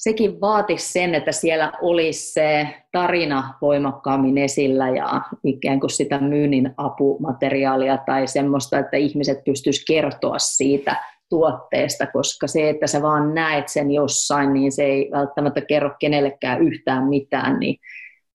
sekin 0.00 0.40
vaatisi 0.40 0.92
sen, 0.92 1.14
että 1.14 1.32
siellä 1.32 1.72
olisi 1.82 2.32
se 2.32 2.66
tarina 2.92 3.54
voimakkaammin 3.60 4.38
esillä 4.38 4.88
ja 4.88 5.22
ikään 5.44 5.80
kuin 5.80 5.90
sitä 5.90 6.18
myynnin 6.18 6.74
apumateriaalia 6.76 7.98
tai 8.06 8.26
semmoista, 8.26 8.78
että 8.78 8.96
ihmiset 8.96 9.44
pystyisivät 9.44 9.86
kertoa 9.86 10.38
siitä 10.38 10.96
tuotteesta, 11.28 12.06
koska 12.06 12.46
se, 12.46 12.70
että 12.70 12.86
sä 12.86 13.02
vaan 13.02 13.34
näet 13.34 13.68
sen 13.68 13.90
jossain, 13.90 14.52
niin 14.52 14.72
se 14.72 14.84
ei 14.84 15.10
välttämättä 15.12 15.60
kerro 15.60 15.90
kenellekään 15.98 16.62
yhtään 16.62 17.08
mitään, 17.08 17.60
niin 17.60 17.76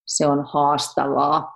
se 0.05 0.27
on 0.27 0.45
haastavaa. 0.53 1.55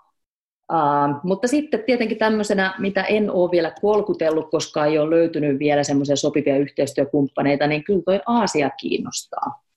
Uh, 0.74 1.20
mutta 1.24 1.48
sitten 1.48 1.84
tietenkin 1.84 2.18
tämmöisenä, 2.18 2.74
mitä 2.80 3.04
en 3.04 3.32
ole 3.32 3.52
vielä 3.52 3.72
kolkutellut, 3.82 4.52
koska 4.52 4.86
ei 4.86 4.98
ole 5.00 5.10
löytynyt 5.10 5.60
vielä 5.60 5.84
semmoisia 5.84 6.16
sopivia 6.16 6.58
yhteistyökumppaneita, 6.58 7.68
niin 7.68 7.84
kyllä 7.84 8.02
toi 8.06 8.20
Aasia 8.26 8.70
kiinnostaa. 8.70 9.69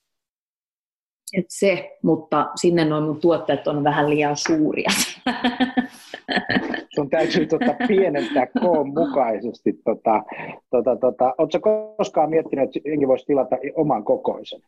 Et 1.33 1.47
se, 1.49 1.99
mutta 2.03 2.51
sinne 2.55 2.85
noin 2.85 3.05
mun 3.05 3.21
tuotteet 3.21 3.67
on 3.67 3.85
vähän 3.85 4.11
liian 4.11 4.37
suuria. 4.37 4.91
Sun 6.95 7.11
täytyy 7.11 7.47
tota 7.47 7.75
pienentää 7.89 8.47
koon 8.61 8.89
mukaisesti. 8.89 9.73
Tota, 9.85 10.23
tota, 10.71 10.97
tota. 10.97 11.35
Oletko 11.39 11.95
koskaan 11.97 12.31
miettinyt, 12.31 12.65
että 12.65 12.89
jengi 12.89 13.09
voisi 13.09 13.27
tilata 13.27 13.57
oman 13.75 14.05
kokoisen? 14.05 14.61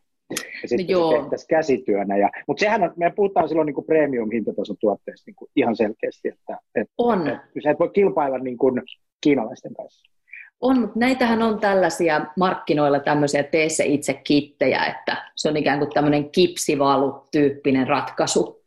Ja 0.61 0.67
sitten 0.67 0.95
no 0.95 1.11
tehtäisiin 1.11 1.47
käsityönä. 1.47 2.17
Ja, 2.17 2.29
mutta 2.47 2.59
sehän 2.59 2.83
on, 2.83 2.93
me 2.95 3.13
puhutaan 3.15 3.47
silloin 3.49 3.65
niin 3.65 3.75
kuin 3.75 3.85
premium-hintatason 3.85 4.77
tuotteista 4.79 5.23
niin 5.27 5.35
kuin 5.35 5.51
ihan 5.55 5.75
selkeästi. 5.75 6.27
Että, 6.27 6.57
että, 6.75 6.93
on. 6.97 7.27
Että, 7.27 7.61
sä 7.63 7.71
et 7.71 7.79
voi 7.79 7.89
kilpailla 7.89 8.37
niin 8.37 8.57
kuin 8.57 8.81
kiinalaisten 9.21 9.73
kanssa. 9.73 10.14
On, 10.61 10.79
mutta 10.79 10.99
näitähän 10.99 11.41
on 11.41 11.59
tällaisia 11.59 12.25
markkinoilla 12.37 12.99
tämmöisiä 12.99 13.43
tee 13.43 13.69
se 13.69 13.85
itse 13.85 14.13
kittejä, 14.13 14.85
että 14.85 15.31
se 15.35 15.49
on 15.49 15.57
ikään 15.57 15.79
kuin 15.79 15.91
tämmöinen 15.93 16.29
kipsivalu-tyyppinen 16.31 17.87
ratkaisu. 17.87 18.63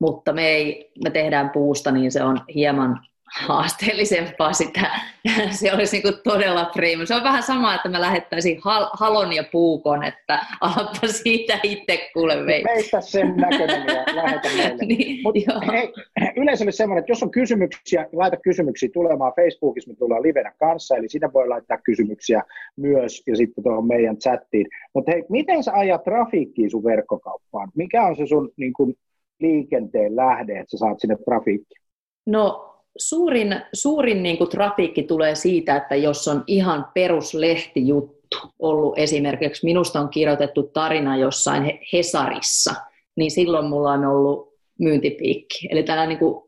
Mutta 0.00 0.32
me, 0.32 0.48
ei, 0.48 0.92
me 1.04 1.10
tehdään 1.10 1.50
puusta, 1.50 1.90
niin 1.90 2.12
se 2.12 2.22
on 2.22 2.40
hieman 2.54 3.06
haasteellisempaa 3.34 4.52
sitä. 4.52 4.90
Se 5.50 5.72
olisi 5.72 6.02
niin 6.02 6.14
todella 6.24 6.64
premium. 6.64 7.06
Se 7.06 7.14
on 7.14 7.24
vähän 7.24 7.42
sama, 7.42 7.74
että 7.74 7.88
mä 7.88 8.00
lähettäisin 8.00 8.58
hal- 8.64 8.90
halon 8.92 9.32
ja 9.32 9.44
puukon, 9.52 10.04
että 10.04 10.46
alappa 10.60 11.06
siitä 11.06 11.60
itse 11.62 12.10
kuule 12.14 12.46
vei. 12.46 12.64
Meistä 12.64 13.00
sen 13.00 13.36
näköinen 13.36 13.86
ja 13.86 14.16
lähetä 14.16 14.48
meille. 14.56 14.84
niin, 14.86 15.22
Mut, 15.22 15.34
hei, 15.72 15.92
yleisölle 16.36 16.72
semmoinen, 16.72 17.00
että 17.00 17.12
jos 17.12 17.22
on 17.22 17.30
kysymyksiä, 17.30 18.06
laita 18.12 18.36
kysymyksiä 18.36 18.88
tulemaan 18.92 19.32
Facebookissa, 19.36 19.90
me 19.90 19.96
tullaan 19.96 20.22
livenä 20.22 20.52
kanssa, 20.58 20.96
eli 20.96 21.08
sinne 21.08 21.32
voi 21.32 21.48
laittaa 21.48 21.78
kysymyksiä 21.78 22.42
myös 22.76 23.22
ja 23.26 23.36
sitten 23.36 23.64
tuohon 23.64 23.86
meidän 23.86 24.16
chattiin. 24.16 24.66
Mutta 24.94 25.10
hei, 25.10 25.24
miten 25.28 25.64
sä 25.64 25.72
ajat 25.72 26.04
trafiikkiin 26.04 26.70
sun 26.70 26.84
verkkokauppaan? 26.84 27.70
Mikä 27.74 28.06
on 28.06 28.16
se 28.16 28.26
sun 28.26 28.50
niin 28.56 28.72
kun, 28.72 28.94
liikenteen 29.40 30.16
lähde, 30.16 30.52
että 30.52 30.70
sä 30.70 30.78
saat 30.78 31.00
sinne 31.00 31.16
trafiikkiin? 31.24 31.82
No 32.26 32.74
suurin, 32.98 33.62
suurin 33.72 34.22
niin 34.22 34.38
kuin 34.38 34.50
trafiikki 34.50 35.02
tulee 35.02 35.34
siitä, 35.34 35.76
että 35.76 35.96
jos 35.96 36.28
on 36.28 36.44
ihan 36.46 36.86
peruslehtijuttu 36.94 38.18
ollut 38.58 38.98
esimerkiksi, 38.98 39.64
minusta 39.64 40.00
on 40.00 40.08
kirjoitettu 40.08 40.62
tarina 40.62 41.16
jossain 41.16 41.80
Hesarissa, 41.92 42.74
niin 43.16 43.30
silloin 43.30 43.66
mulla 43.66 43.92
on 43.92 44.04
ollut 44.04 44.54
myyntipiikki. 44.78 45.68
Eli 45.70 45.82
tällainen 45.82 46.08
niin, 46.08 46.18
kuin 46.18 46.44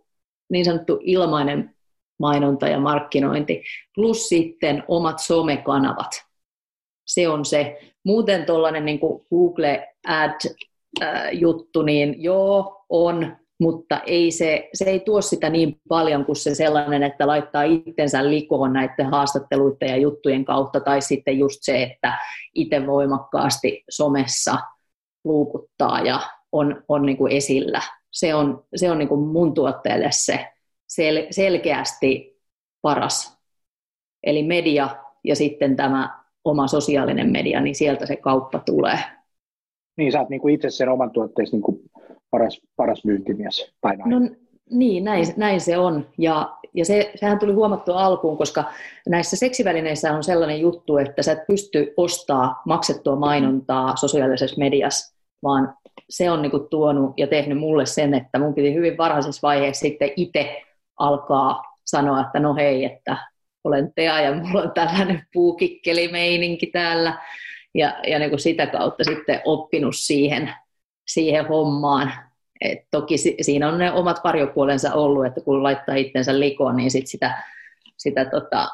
niin 0.50 0.64
sanottu 0.64 0.98
ilmainen 1.02 1.74
mainonta 2.18 2.68
ja 2.68 2.80
markkinointi, 2.80 3.62
plus 3.94 4.28
sitten 4.28 4.84
omat 4.88 5.18
somekanavat. 5.18 6.10
Se 7.06 7.28
on 7.28 7.44
se. 7.44 7.80
Muuten 8.04 8.46
tuollainen 8.46 8.84
niin 8.84 9.00
Google 9.30 9.88
Ad-juttu, 10.08 11.82
niin 11.82 12.22
joo, 12.22 12.84
on, 12.88 13.36
mutta 13.60 14.00
ei 14.06 14.30
se, 14.30 14.68
se 14.74 14.84
ei 14.84 15.00
tuo 15.00 15.22
sitä 15.22 15.50
niin 15.50 15.80
paljon 15.88 16.24
kuin 16.24 16.36
se 16.36 16.54
sellainen, 16.54 17.02
että 17.02 17.26
laittaa 17.26 17.62
itsensä 17.62 18.30
likoon 18.30 18.72
näiden 18.72 19.06
haastatteluiden 19.06 19.88
ja 19.88 19.96
juttujen 19.96 20.44
kautta, 20.44 20.80
tai 20.80 21.00
sitten 21.00 21.38
just 21.38 21.58
se, 21.62 21.82
että 21.82 22.18
itse 22.54 22.86
voimakkaasti 22.86 23.84
somessa 23.90 24.58
luukuttaa 25.24 26.00
ja 26.00 26.20
on, 26.52 26.84
on 26.88 27.06
niin 27.06 27.16
kuin 27.16 27.32
esillä. 27.32 27.82
Se 28.10 28.34
on, 28.34 28.64
se 28.76 28.90
on 28.90 28.98
niin 28.98 29.08
kuin 29.08 29.20
mun 29.20 29.54
tuotteelle 29.54 30.08
se 30.10 30.46
sel, 30.88 31.26
selkeästi 31.30 32.40
paras. 32.82 33.40
Eli 34.22 34.42
media 34.42 34.96
ja 35.24 35.36
sitten 35.36 35.76
tämä 35.76 36.24
oma 36.44 36.66
sosiaalinen 36.66 37.32
media, 37.32 37.60
niin 37.60 37.74
sieltä 37.74 38.06
se 38.06 38.16
kauppa 38.16 38.58
tulee. 38.58 38.98
Niin, 39.96 40.12
sä 40.12 40.20
oot 40.20 40.28
niin 40.28 40.40
kuin 40.40 40.54
itse 40.54 40.70
sen 40.70 40.88
oman 40.88 41.10
tuotteesi 41.10 41.52
niin 41.52 41.62
kuin 41.62 41.89
paras, 42.30 42.60
paras 42.76 43.04
myyntimies 43.04 43.72
tai. 43.80 43.96
No, 43.96 44.20
niin, 44.70 45.04
näin, 45.04 45.26
näin 45.36 45.60
se 45.60 45.78
on. 45.78 46.06
Ja, 46.18 46.56
ja 46.74 46.84
se, 46.84 47.12
sehän 47.14 47.38
tuli 47.38 47.52
huomattua 47.52 48.04
alkuun, 48.04 48.38
koska 48.38 48.64
näissä 49.08 49.36
seksivälineissä 49.36 50.12
on 50.12 50.24
sellainen 50.24 50.60
juttu, 50.60 50.96
että 50.96 51.22
sä 51.22 51.32
et 51.32 51.46
pysty 51.46 51.94
ostaa 51.96 52.62
maksettua 52.66 53.16
mainontaa 53.16 53.96
sosiaalisessa 53.96 54.58
mediassa, 54.58 55.16
vaan 55.42 55.74
se 56.10 56.30
on 56.30 56.42
niin 56.42 56.50
kuin 56.50 56.68
tuonut 56.68 57.12
ja 57.16 57.26
tehnyt 57.26 57.58
mulle 57.58 57.86
sen, 57.86 58.14
että 58.14 58.38
mun 58.38 58.54
piti 58.54 58.74
hyvin 58.74 58.96
varhaisessa 58.96 59.46
vaiheessa 59.48 59.80
sitten 59.80 60.10
itse 60.16 60.62
alkaa 60.98 61.62
sanoa, 61.86 62.20
että 62.20 62.40
no 62.40 62.54
hei, 62.54 62.84
että 62.84 63.16
olen 63.64 63.92
Tea 63.94 64.20
ja 64.20 64.34
mulla 64.34 64.62
on 64.62 64.72
tällainen 64.72 65.22
puukikkelimeininki 65.32 66.66
täällä. 66.66 67.18
Ja, 67.74 68.00
ja 68.06 68.18
niin 68.18 68.30
kuin 68.30 68.40
sitä 68.40 68.66
kautta 68.66 69.04
sitten 69.04 69.40
oppinut 69.44 69.94
siihen, 69.96 70.50
siihen 71.12 71.48
hommaan. 71.48 72.12
Et 72.60 72.78
toki 72.90 73.16
siinä 73.40 73.68
on 73.68 73.78
ne 73.78 73.92
omat 73.92 74.20
varjopuolensa 74.24 74.94
ollut, 74.94 75.26
että 75.26 75.40
kun 75.40 75.62
laittaa 75.62 75.94
itsensä 75.94 76.40
likoon, 76.40 76.76
niin 76.76 76.90
sit 76.90 77.06
sitä, 77.06 77.42
sitä 77.96 78.24
tota, 78.24 78.68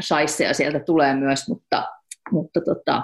shaisseja 0.00 0.54
sieltä 0.54 0.80
tulee 0.80 1.14
myös, 1.14 1.48
mutta, 1.48 1.88
mutta 2.30 2.60
tota, 2.60 3.02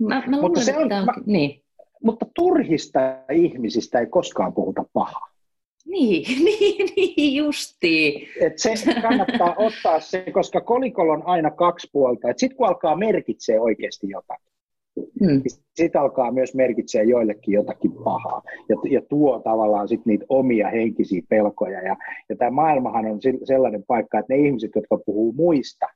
mä, 0.00 0.22
mä 0.26 0.40
mutta, 0.40 0.60
se 0.60 0.76
on, 0.76 0.92
on, 0.92 1.04
mä, 1.04 1.12
niin. 1.26 1.62
mutta 2.02 2.26
turhista 2.34 3.00
ihmisistä 3.32 4.00
ei 4.00 4.06
koskaan 4.06 4.52
puhuta 4.52 4.84
pahaa. 4.92 5.28
Niin, 5.86 6.44
niin, 6.44 6.88
niin 6.96 7.34
justiin. 7.34 8.28
Et 8.40 8.58
se 8.58 8.74
kannattaa 9.02 9.54
ottaa 9.58 10.00
se, 10.00 10.24
koska 10.32 10.60
kolikolla 10.60 11.12
on 11.12 11.22
aina 11.26 11.50
kaksi 11.50 11.88
puolta. 11.92 12.28
Sitten 12.36 12.56
kun 12.56 12.66
alkaa 12.66 12.96
merkitsee 12.96 13.60
oikeasti 13.60 14.08
jotakin, 14.10 14.53
mm. 15.20 15.42
sitten 15.74 16.00
alkaa 16.00 16.32
myös 16.32 16.54
merkitsee 16.54 17.04
joillekin 17.04 17.54
jotakin 17.54 17.92
pahaa 17.92 18.42
ja, 18.68 18.76
ja 18.90 19.02
tuo 19.08 19.40
tavallaan 19.40 19.88
sit 19.88 20.06
niitä 20.06 20.26
omia 20.28 20.68
henkisiä 20.68 21.22
pelkoja. 21.28 21.82
Ja, 21.82 21.96
ja 22.28 22.36
tämä 22.36 22.50
maailmahan 22.50 23.06
on 23.06 23.18
sellainen 23.44 23.84
paikka, 23.86 24.18
että 24.18 24.34
ne 24.34 24.40
ihmiset, 24.40 24.70
jotka 24.74 24.98
puhuu 25.06 25.32
muista, 25.32 25.86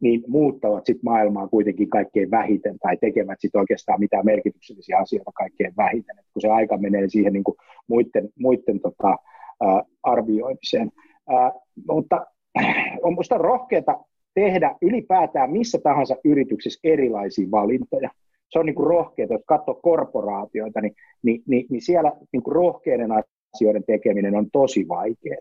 niin 0.00 0.24
muuttavat 0.26 0.86
sit 0.86 1.02
maailmaa 1.02 1.48
kuitenkin 1.48 1.90
kaikkein 1.90 2.30
vähiten 2.30 2.78
tai 2.78 2.96
tekevät 2.96 3.40
sit 3.40 3.56
oikeastaan 3.56 4.00
mitään 4.00 4.24
merkityksellisiä 4.24 4.98
asioita 4.98 5.30
kaikkein 5.34 5.72
vähiten, 5.76 6.18
Et 6.18 6.24
kun 6.32 6.42
se 6.42 6.48
aika 6.48 6.76
menee 6.76 7.08
siihen 7.08 7.32
niin 7.32 7.44
kuin 7.44 7.56
muiden, 7.88 8.28
muiden 8.38 8.80
tota, 8.80 9.16
äh, 9.64 9.82
arvioimiseen. 10.02 10.90
Äh, 11.32 11.52
mutta 11.88 12.26
on 13.04 13.12
minusta 13.12 13.38
rohkeata 13.38 14.04
tehdä 14.36 14.76
ylipäätään 14.82 15.52
missä 15.52 15.78
tahansa 15.82 16.16
yrityksessä 16.24 16.80
erilaisia 16.84 17.50
valintoja. 17.50 18.10
Se 18.48 18.58
on 18.58 18.66
niin 18.66 18.74
kuin 18.74 18.86
rohkeaa, 18.86 19.28
jos 19.30 19.42
katsoo 19.46 19.74
korporaatioita, 19.74 20.80
niin, 20.80 20.94
niin, 21.22 21.42
niin, 21.46 21.66
niin 21.70 21.82
siellä 21.82 22.12
niin 22.32 22.42
kuin 22.42 22.54
rohkeiden 22.54 23.10
asioiden 23.54 23.84
tekeminen 23.86 24.34
on 24.34 24.50
tosi 24.52 24.88
vaikeaa. 24.88 25.40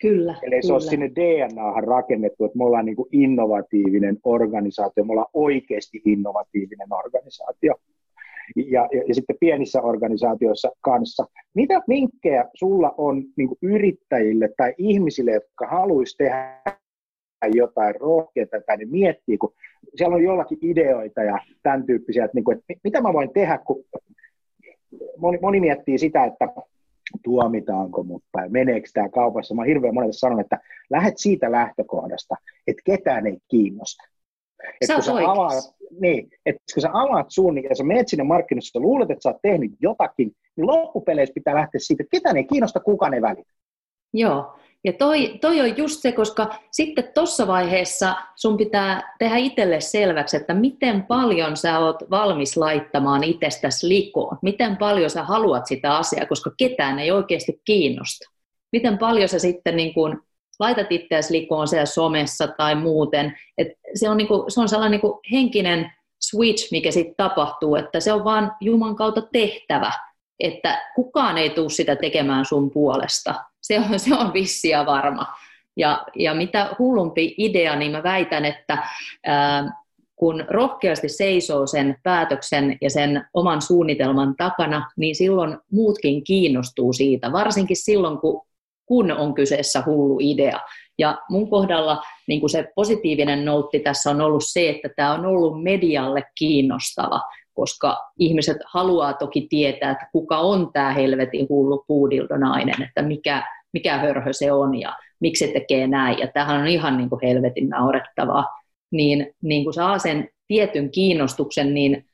Kyllä, 0.00 0.34
Eli 0.42 0.50
kyllä. 0.50 0.62
se 0.62 0.72
on 0.72 0.80
sinne 0.80 1.10
DNAhan 1.10 1.84
rakennettu, 1.84 2.44
että 2.44 2.58
me 2.58 2.64
ollaan 2.64 2.86
niin 2.86 2.96
kuin 2.96 3.08
innovatiivinen 3.12 4.18
organisaatio, 4.24 5.04
me 5.04 5.12
ollaan 5.12 5.30
oikeasti 5.34 6.02
innovatiivinen 6.04 6.88
organisaatio. 7.04 7.74
Ja, 8.56 8.64
ja, 8.92 9.02
ja 9.08 9.14
sitten 9.14 9.36
pienissä 9.40 9.82
organisaatioissa 9.82 10.70
kanssa. 10.80 11.26
Mitä 11.54 11.82
vinkkejä 11.88 12.44
sulla 12.54 12.94
on 12.96 13.24
niin 13.36 13.48
kuin 13.48 13.58
yrittäjille 13.62 14.48
tai 14.56 14.74
ihmisille, 14.78 15.30
jotka 15.32 15.66
haluaisi 15.66 16.16
tehdä 16.16 16.62
jotain 17.52 17.94
rohkeaa 18.00 18.46
tai 18.66 18.76
ne 18.76 18.84
miettii, 18.84 19.38
kun 19.38 19.54
siellä 19.94 20.16
on 20.16 20.22
jollakin 20.22 20.58
ideoita 20.62 21.22
ja 21.22 21.38
tämän 21.62 21.86
tyyppisiä, 21.86 22.24
että, 22.24 22.34
niin 22.34 22.44
kuin, 22.44 22.58
että 22.58 22.80
mitä 22.84 23.00
mä 23.00 23.12
voin 23.12 23.32
tehdä, 23.32 23.58
kun 23.58 23.84
moni, 25.16 25.38
moni 25.42 25.60
miettii 25.60 25.98
sitä, 25.98 26.24
että 26.24 26.48
tuomitaanko 27.24 28.02
mut 28.02 28.24
tai 28.32 28.48
meneekö 28.48 28.88
tämä 28.94 29.08
kaupassa. 29.08 29.54
Mä 29.54 29.60
oon 29.60 29.68
hirveän 29.68 29.94
monelle 29.94 30.12
sanonut, 30.12 30.44
että 30.44 30.60
lähet 30.90 31.14
siitä 31.18 31.52
lähtökohdasta, 31.52 32.34
että 32.66 32.82
ketään 32.84 33.26
ei 33.26 33.38
kiinnosta. 33.48 34.04
Et 34.80 34.94
kun, 34.94 35.02
sä 35.02 35.12
avaat, 35.12 35.74
niin, 36.00 36.30
et 36.46 36.56
kun 36.74 36.80
sä 36.82 36.90
avaat 36.92 37.26
suun 37.28 37.62
ja 37.62 37.74
sä 37.74 37.84
menet 37.84 38.08
sinne 38.08 38.24
markkinoissa, 38.24 38.78
ja 38.78 38.82
luulet, 38.82 39.10
että 39.10 39.22
sä 39.22 39.28
oot 39.28 39.42
tehnyt 39.42 39.72
jotakin, 39.80 40.32
niin 40.56 40.66
loppupeleissä 40.66 41.34
pitää 41.34 41.54
lähteä 41.54 41.78
siitä, 41.78 42.02
että 42.02 42.16
ketään 42.16 42.36
ei 42.36 42.44
kiinnosta, 42.44 42.80
kukaan 42.80 43.14
ei 43.14 43.22
välitä. 43.22 43.52
Joo, 44.14 44.56
Ja 44.84 44.92
toi, 44.92 45.38
toi 45.40 45.60
on 45.60 45.76
just 45.76 46.00
se, 46.00 46.12
koska 46.12 46.54
sitten 46.70 47.10
tuossa 47.14 47.46
vaiheessa 47.46 48.14
sun 48.36 48.56
pitää 48.56 49.14
tehdä 49.18 49.36
itselle 49.36 49.80
selväksi, 49.80 50.36
että 50.36 50.54
miten 50.54 51.02
paljon 51.02 51.56
sä 51.56 51.78
oot 51.78 51.96
valmis 52.10 52.56
laittamaan 52.56 53.24
itsestäsi 53.24 53.88
likoon. 53.88 54.38
Miten 54.42 54.76
paljon 54.76 55.10
sä 55.10 55.22
haluat 55.22 55.66
sitä 55.66 55.96
asiaa, 55.96 56.26
koska 56.26 56.50
ketään 56.56 56.98
ei 56.98 57.10
oikeasti 57.10 57.60
kiinnosta. 57.64 58.30
Miten 58.72 58.98
paljon 58.98 59.28
sä 59.28 59.38
sitten 59.38 59.76
niin 59.76 59.94
kun 59.94 60.22
laitat 60.58 60.92
itseäsi 60.92 61.32
likoon 61.32 61.68
siellä 61.68 61.86
somessa 61.86 62.48
tai 62.48 62.74
muuten. 62.74 63.38
Et 63.58 63.68
se, 63.94 64.08
on 64.08 64.16
niin 64.16 64.28
kun, 64.28 64.50
se 64.50 64.60
on 64.60 64.68
sellainen 64.68 65.00
niin 65.00 65.12
henkinen 65.32 65.92
switch, 66.20 66.72
mikä 66.72 66.90
sitten 66.90 67.14
tapahtuu, 67.16 67.76
että 67.76 68.00
se 68.00 68.12
on 68.12 68.24
vaan 68.24 68.56
Juman 68.60 68.96
kautta 68.96 69.22
tehtävä, 69.32 69.92
että 70.40 70.90
kukaan 70.94 71.38
ei 71.38 71.50
tule 71.50 71.70
sitä 71.70 71.96
tekemään 71.96 72.44
sun 72.44 72.70
puolesta. 72.70 73.34
Se 73.62 73.78
on, 73.78 73.98
se 73.98 74.14
on 74.14 74.32
vissiä 74.32 74.86
varma. 74.86 75.26
Ja, 75.76 76.04
ja 76.16 76.34
mitä 76.34 76.76
hullumpi 76.78 77.34
idea, 77.38 77.76
niin 77.76 77.92
mä 77.92 78.02
väitän, 78.02 78.44
että 78.44 78.78
ää, 79.26 79.82
kun 80.16 80.44
rohkeasti 80.48 81.08
seisoo 81.08 81.66
sen 81.66 81.96
päätöksen 82.02 82.78
ja 82.80 82.90
sen 82.90 83.26
oman 83.34 83.62
suunnitelman 83.62 84.36
takana, 84.36 84.90
niin 84.96 85.14
silloin 85.14 85.58
muutkin 85.72 86.24
kiinnostuu 86.24 86.92
siitä, 86.92 87.32
varsinkin 87.32 87.76
silloin, 87.76 88.18
kun, 88.18 88.42
kun 88.86 89.12
on 89.12 89.34
kyseessä 89.34 89.82
hullu 89.86 90.18
idea. 90.20 90.60
Ja 90.98 91.18
mun 91.30 91.50
kohdalla 91.50 92.02
niin 92.28 92.40
kuin 92.40 92.50
se 92.50 92.72
positiivinen 92.74 93.44
noutti 93.44 93.80
tässä 93.80 94.10
on 94.10 94.20
ollut 94.20 94.44
se, 94.46 94.70
että 94.70 94.88
tämä 94.96 95.14
on 95.14 95.26
ollut 95.26 95.62
medialle 95.62 96.24
kiinnostava, 96.38 97.20
koska 97.54 98.10
ihmiset 98.18 98.56
haluaa 98.66 99.12
toki 99.12 99.46
tietää, 99.50 99.90
että 99.90 100.08
kuka 100.12 100.38
on 100.38 100.72
tämä 100.72 100.92
helvetin 100.92 101.46
hullu 101.48 101.84
puudildonainen, 101.86 102.82
että 102.82 103.02
mikä, 103.02 103.42
mikä 103.72 103.98
hörhö 103.98 104.32
se 104.32 104.52
on 104.52 104.80
ja 104.80 104.96
miksi 105.20 105.46
se 105.46 105.52
tekee 105.52 105.86
näin. 105.86 106.18
Ja 106.18 106.26
tämähän 106.26 106.60
on 106.60 106.66
ihan 106.66 106.96
niin 106.96 107.08
kuin 107.08 107.20
helvetin 107.22 107.68
naurettavaa. 107.68 108.44
Niin, 108.90 109.34
niin 109.42 109.64
kun 109.64 109.74
saa 109.74 109.98
sen 109.98 110.28
tietyn 110.48 110.90
kiinnostuksen, 110.90 111.74
niin 111.74 112.04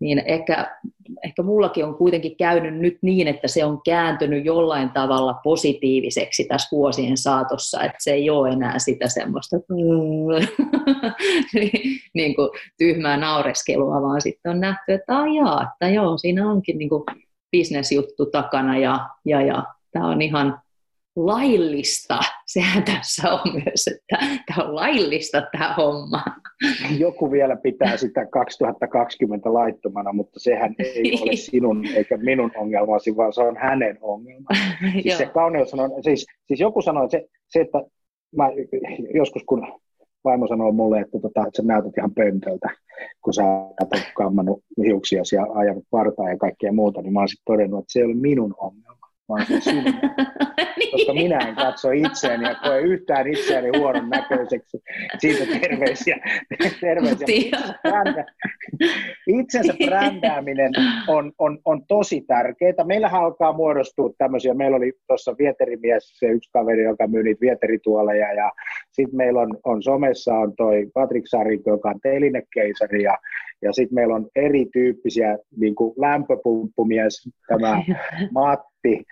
niin 0.00 0.22
ehkä, 0.26 0.76
ehkä 1.24 1.42
mullakin 1.42 1.84
on 1.84 1.94
kuitenkin 1.94 2.36
käynyt 2.36 2.74
nyt 2.74 2.98
niin, 3.02 3.28
että 3.28 3.48
se 3.48 3.64
on 3.64 3.80
kääntynyt 3.84 4.44
jollain 4.44 4.90
tavalla 4.90 5.34
positiiviseksi 5.44 6.44
tässä 6.44 6.76
vuosien 6.76 7.16
saatossa, 7.16 7.82
että 7.82 7.98
se 7.98 8.12
ei 8.12 8.30
ole 8.30 8.48
enää 8.48 8.78
sitä 8.78 9.08
semmoista 9.08 9.56
niin 12.14 12.36
kuin 12.36 12.48
tyhmää 12.78 13.16
naureskelua, 13.16 14.02
vaan 14.02 14.20
sitten 14.20 14.50
on 14.50 14.60
nähty, 14.60 14.92
että 14.92 15.20
ajaa, 15.22 15.62
että 15.72 15.88
joo, 15.94 16.18
siinä 16.18 16.50
onkin 16.50 16.78
niin 16.78 16.88
kuin 16.88 17.04
bisnesjuttu 17.52 18.26
takana 18.26 18.78
ja, 18.78 19.08
ja, 19.24 19.42
ja 19.42 19.64
tämä 19.92 20.08
on 20.08 20.22
ihan 20.22 20.60
laillista. 21.16 22.18
Sehän 22.46 22.82
tässä 22.82 23.32
on 23.32 23.52
myös, 23.52 23.86
että 23.86 24.26
tämä 24.46 24.68
on 24.68 24.74
laillista 24.74 25.42
tämä 25.52 25.74
homma. 25.74 26.22
Joku 26.98 27.30
vielä 27.30 27.56
pitää 27.56 27.96
sitä 27.96 28.26
2020 28.26 29.52
laittomana, 29.54 30.12
mutta 30.12 30.40
sehän 30.40 30.74
ei 30.78 31.12
ole 31.22 31.36
sinun 31.36 31.86
eikä 31.86 32.16
minun 32.16 32.50
ongelmasi, 32.56 33.16
vaan 33.16 33.32
se 33.32 33.42
on 33.42 33.56
hänen 33.56 33.98
ongelma. 34.00 34.48
Siis 35.02 35.18
se 35.18 35.26
kauneus 35.26 35.74
on, 35.74 35.90
siis, 36.02 36.26
siis 36.46 36.60
joku 36.60 36.82
sanoi, 36.82 37.04
että 37.04 37.18
se, 37.18 37.28
se 37.48 37.60
että 37.60 37.78
mä, 38.36 38.44
joskus 39.14 39.42
kun 39.44 39.80
vaimo 40.24 40.46
sanoi 40.46 40.72
mulle, 40.72 41.00
että, 41.00 41.18
tota, 41.22 41.40
että 41.46 41.56
sä 41.56 41.62
näytät 41.62 41.98
ihan 41.98 42.14
pöntöltä, 42.14 42.68
kun 43.24 43.34
sä 43.34 43.42
oot 43.44 43.90
kammannut 44.16 44.62
hiuksia 44.84 45.22
ja 45.32 45.46
ajanut 45.54 45.84
partaa 45.90 46.30
ja 46.30 46.38
kaikkea 46.38 46.72
muuta, 46.72 47.02
niin 47.02 47.12
mä 47.12 47.20
oon 47.20 47.28
sitten 47.28 47.52
todennut, 47.52 47.80
että 47.80 47.92
se 47.92 47.98
ei 47.98 48.04
ole 48.04 48.14
minun 48.14 48.54
ongelma 48.58 49.05
vaan 49.28 49.46
se 49.46 49.72
niin. 50.76 50.90
Koska 50.90 51.14
minä 51.14 51.38
en 51.38 51.54
katso 51.54 51.90
itseäni 51.90 52.44
ja 52.44 52.54
koe 52.54 52.80
yhtään 52.80 53.26
itseäni 53.28 53.78
huonon 53.78 54.10
näköiseksi. 54.10 54.82
Siitä 55.18 55.58
terveisiä. 55.60 56.16
terveisiä. 56.80 57.60
Itsensä 59.26 59.74
brändääminen 59.86 60.72
on, 61.08 61.32
on, 61.38 61.58
on 61.64 61.86
tosi 61.88 62.20
tärkeää. 62.20 62.84
Meillä 62.84 63.08
alkaa 63.08 63.52
muodostua 63.52 64.10
tämmöisiä. 64.18 64.54
Meillä 64.54 64.76
oli 64.76 64.92
tuossa 65.06 65.34
vieterimies, 65.38 66.18
se 66.18 66.26
yksi 66.26 66.50
kaveri, 66.52 66.82
joka 66.82 67.06
myy 67.06 67.22
niitä 67.22 67.40
vieterituoleja. 67.40 68.32
Ja 68.32 68.52
sitten 68.92 69.16
meillä 69.16 69.40
on, 69.40 69.58
on 69.64 69.82
somessa 69.82 70.34
on 70.34 70.56
toi 70.56 70.86
Patrik 70.94 71.24
Sarinko, 71.26 71.70
joka 71.70 71.88
on 71.88 72.00
telinekeisari. 72.02 73.02
Ja 73.02 73.18
ja 73.62 73.72
sitten 73.72 73.94
meillä 73.94 74.14
on 74.14 74.28
erityyppisiä 74.36 75.38
niin 75.56 75.74
kuin 75.74 75.94
lämpöpumppumies, 75.96 77.28
tämä 77.48 77.82
Matti. 78.34 79.04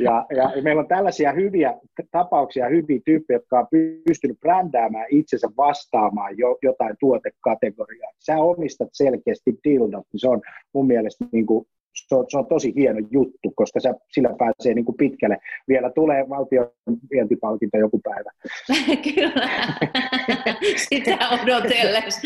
Ja, 0.00 0.26
ja 0.36 0.62
meillä 0.62 0.80
on 0.80 0.88
tällaisia 0.88 1.32
hyviä 1.32 1.74
tapauksia, 2.10 2.68
hyviä 2.68 3.00
tyyppejä, 3.04 3.36
jotka 3.36 3.58
on 3.58 3.66
pystynyt 4.06 4.40
brändäämään 4.40 5.06
itsensä 5.10 5.48
vastaamaan 5.56 6.38
jo, 6.38 6.58
jotain 6.62 6.96
tuotekategoriaa. 7.00 8.12
Sä 8.18 8.36
omistat 8.36 8.88
selkeästi 8.92 9.58
dildot, 9.64 10.06
niin 10.12 10.20
se 10.20 10.28
on 10.28 10.40
mun 10.74 10.86
mielestä 10.86 11.24
niin 11.32 11.46
kuin 11.46 11.66
se 11.94 12.14
on, 12.14 12.24
se 12.28 12.38
on 12.38 12.46
tosi 12.46 12.72
hieno 12.76 13.00
juttu, 13.10 13.52
koska 13.54 13.80
sä, 13.80 13.94
sillä 14.12 14.34
pääsee 14.38 14.74
niin 14.74 14.84
kuin 14.84 14.96
pitkälle. 14.96 15.38
Vielä 15.68 15.90
tulee 15.94 16.28
valtion 16.28 16.68
vientipalkinto 17.10 17.78
joku 17.78 18.00
päivä. 18.04 18.30
Kyllä, 19.14 19.48
sitä 20.88 21.18
odotellessa. 21.42 22.20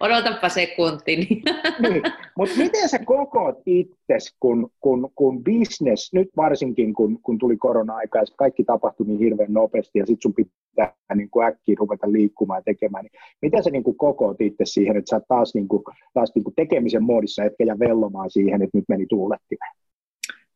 Odotapa 0.00 0.48
sekunti. 0.48 1.16
niin, 1.16 2.02
mutta 2.36 2.54
miten 2.58 2.88
sä 2.88 2.98
kokoat 2.98 3.58
itses, 3.66 4.36
kun, 4.40 4.70
kun, 4.80 5.10
kun 5.14 5.44
business, 5.44 6.12
nyt 6.12 6.28
varsinkin 6.36 6.94
kun, 6.94 7.18
kun 7.22 7.38
tuli 7.38 7.56
korona-aika 7.56 8.18
ja 8.18 8.24
kaikki 8.36 8.64
tapahtui 8.64 9.06
niin 9.06 9.18
hirveän 9.18 9.52
nopeasti 9.52 9.98
ja 9.98 10.06
sitten 10.06 10.22
sun 10.22 10.34
pitää 10.78 11.16
niin 11.16 11.30
kuin 11.30 11.46
äkkiä 11.46 11.76
ruveta 11.78 12.12
liikkumaan 12.12 12.58
ja 12.58 12.62
tekemään, 12.62 13.04
niin 13.04 13.20
miten 13.42 13.64
sä 13.64 13.70
niin 13.70 13.84
kuin 13.84 13.96
kokoat 13.96 14.40
itse 14.40 14.64
siihen, 14.64 14.96
että 14.96 15.10
sä 15.10 15.20
taas, 15.28 15.54
niin 15.54 15.68
kuin, 15.68 15.82
taas 16.14 16.32
niin 16.34 16.44
kuin 16.44 16.54
tekemisen 16.54 17.02
muodissa 17.02 17.44
etkä 17.44 17.64
ja 17.64 17.78
vellomaan 17.78 18.30
siihen, 18.30 18.62
että 18.62 18.78
nyt 18.78 18.84
meni 18.88 19.06
tuulettimeen? 19.08 19.72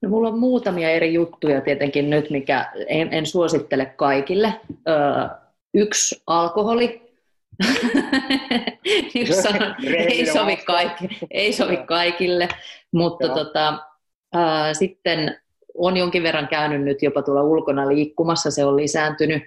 No, 0.02 0.08
mulla 0.08 0.28
on 0.28 0.38
muutamia 0.38 0.90
eri 0.90 1.14
juttuja 1.14 1.61
tietenkin 1.61 2.11
nyt, 2.11 2.30
mikä 2.30 2.72
en, 2.87 3.12
en 3.12 3.26
suosittele 3.26 3.87
kaikille. 3.87 4.52
Ö, 4.88 4.92
yksi, 5.74 6.22
alkoholi. 6.26 7.02
sanon, 9.42 9.74
ei, 10.08 10.26
sovi 10.26 10.56
kaikki, 10.56 11.08
ei 11.30 11.52
sovi 11.52 11.76
kaikille, 11.76 12.48
mutta 12.92 13.28
tota, 13.28 13.78
ö, 14.35 14.38
sitten 14.72 15.37
on 15.74 15.96
jonkin 15.96 16.22
verran 16.22 16.48
käynyt 16.48 16.82
nyt 16.82 17.02
jopa 17.02 17.22
tuolla 17.22 17.42
ulkona 17.42 17.88
liikkumassa, 17.88 18.50
se 18.50 18.64
on 18.64 18.76
lisääntynyt. 18.76 19.42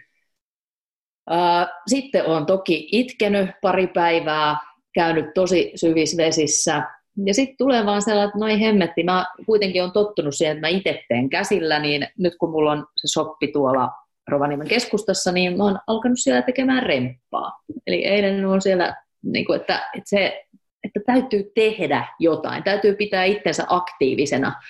Sitten 1.88 2.25
on 2.25 2.45
toki 2.45 2.89
itkenyt 2.91 3.49
pari 3.61 3.88
päivää, 3.88 4.57
käynyt 4.93 5.25
tosi 5.33 5.71
syvissä 5.75 6.17
vesissä, 6.17 6.83
ja 7.25 7.33
sitten 7.33 7.57
tulee 7.57 7.85
vaan 7.85 8.01
sellainen, 8.01 8.27
että 8.27 8.39
noin 8.39 8.59
hemmetti, 8.59 9.03
mä 9.03 9.25
kuitenkin 9.45 9.83
on 9.83 9.91
tottunut 9.91 10.35
siihen, 10.35 10.57
että 10.57 10.67
mä 10.67 10.77
itse 10.77 11.03
teen 11.09 11.29
käsillä, 11.29 11.79
niin 11.79 12.07
nyt 12.17 12.33
kun 12.39 12.49
mulla 12.49 12.71
on 12.71 12.88
se 12.97 13.07
soppi 13.07 13.47
tuolla 13.47 13.89
Rovaniemen 14.27 14.67
keskustassa, 14.67 15.31
niin 15.31 15.57
mä 15.57 15.63
oon 15.63 15.79
alkanut 15.88 16.19
siellä 16.19 16.41
tekemään 16.41 16.83
remppaa. 16.83 17.51
Eli 17.88 18.05
eilen 18.05 18.45
on 18.45 18.61
siellä, 18.61 18.95
niin 19.23 19.45
kuin, 19.45 19.59
että, 19.59 19.89
että, 19.93 20.09
se, 20.09 20.45
että 20.83 20.99
täytyy 21.05 21.51
tehdä 21.55 22.07
jotain, 22.19 22.63
täytyy 22.63 22.95
pitää 22.95 23.23
itsensä 23.23 23.65
aktiivisena 23.69 24.61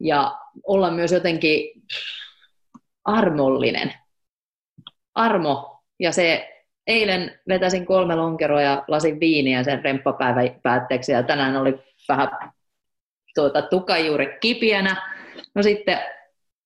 ja 0.00 0.38
olla 0.66 0.90
myös 0.90 1.12
jotenkin 1.12 1.82
armollinen. 3.04 3.92
Armo 5.14 5.79
ja 6.00 6.12
se 6.12 6.56
eilen 6.86 7.40
vetäsin 7.48 7.86
kolme 7.86 8.16
lonkeroa 8.16 8.62
ja 8.62 8.84
lasin 8.88 9.20
viiniä 9.20 9.64
sen 9.64 9.84
remppapäivän 9.84 10.60
päätteeksi 10.62 11.12
ja 11.12 11.22
tänään 11.22 11.56
oli 11.56 11.78
vähän 12.08 12.28
tuota, 13.34 13.62
tukajuuri 13.62 14.38
kipiänä. 14.40 15.12
No 15.54 15.62
sitten 15.62 15.98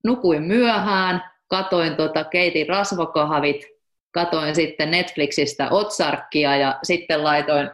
nukuin 0.04 0.42
myöhään, 0.42 1.22
katoin 1.48 1.96
tuota, 1.96 2.24
keitin 2.24 2.68
rasvakahvit, 2.68 3.66
katoin 4.10 4.54
sitten 4.54 4.90
Netflixistä 4.90 5.68
Otsarkkia 5.70 6.56
ja 6.56 6.78
sitten 6.82 7.24
laitoin 7.24 7.70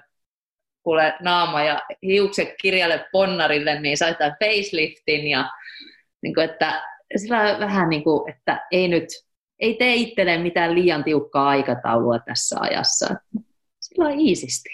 kuule 0.82 1.14
naama 1.20 1.62
ja 1.62 1.82
hiukset 2.02 2.48
kirjalle 2.62 3.04
ponnarille, 3.12 3.80
niin 3.80 3.96
sai 3.96 4.14
tämän 4.14 4.36
faceliftin 4.44 5.26
ja 5.26 5.50
niin 6.22 6.34
kuin, 6.34 6.50
että 6.50 6.82
sillä 7.16 7.56
vähän 7.60 7.88
niin 7.88 8.04
kuin, 8.04 8.30
että 8.30 8.66
ei 8.70 8.88
nyt 8.88 9.08
ei 9.60 9.74
tee 9.74 9.94
itselleen 9.94 10.40
mitään 10.40 10.74
liian 10.74 11.04
tiukkaa 11.04 11.48
aikataulua 11.48 12.18
tässä 12.18 12.56
ajassa. 12.60 13.14
Sillä 13.80 14.08
on 14.08 14.20
iisisti. 14.20 14.68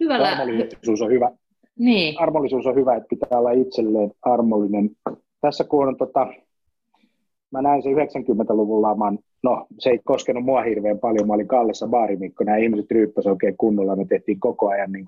Hyvällä... 0.00 0.28
Armollisuus 0.28 1.02
on 1.02 1.10
hyvä. 1.10 1.30
Niin. 1.78 2.20
Armollisuus 2.20 2.66
on 2.66 2.74
hyvä, 2.74 2.96
että 2.96 3.08
pitää 3.08 3.38
olla 3.38 3.50
itselleen 3.50 4.12
armollinen. 4.22 4.90
Tässä 5.40 5.64
kun 5.64 5.88
on, 5.88 5.96
tota, 5.96 6.26
mä 7.50 7.62
näin 7.62 7.82
se 7.82 7.88
90-luvun 7.88 8.82
laman 8.82 9.18
no 9.42 9.66
se 9.78 9.90
ei 9.90 9.98
koskenut 10.04 10.44
mua 10.44 10.62
hirveän 10.62 10.98
paljon, 10.98 11.26
mä 11.26 11.34
olin 11.34 11.48
Kallessa 11.48 11.86
baarimikko, 11.86 12.44
nämä 12.44 12.56
ihmiset 12.56 12.90
ryyppäsivät 12.90 13.32
oikein 13.32 13.56
kunnolla, 13.56 13.96
me 13.96 14.04
tehtiin 14.04 14.40
koko 14.40 14.68
ajan 14.68 14.92
niin 14.92 15.04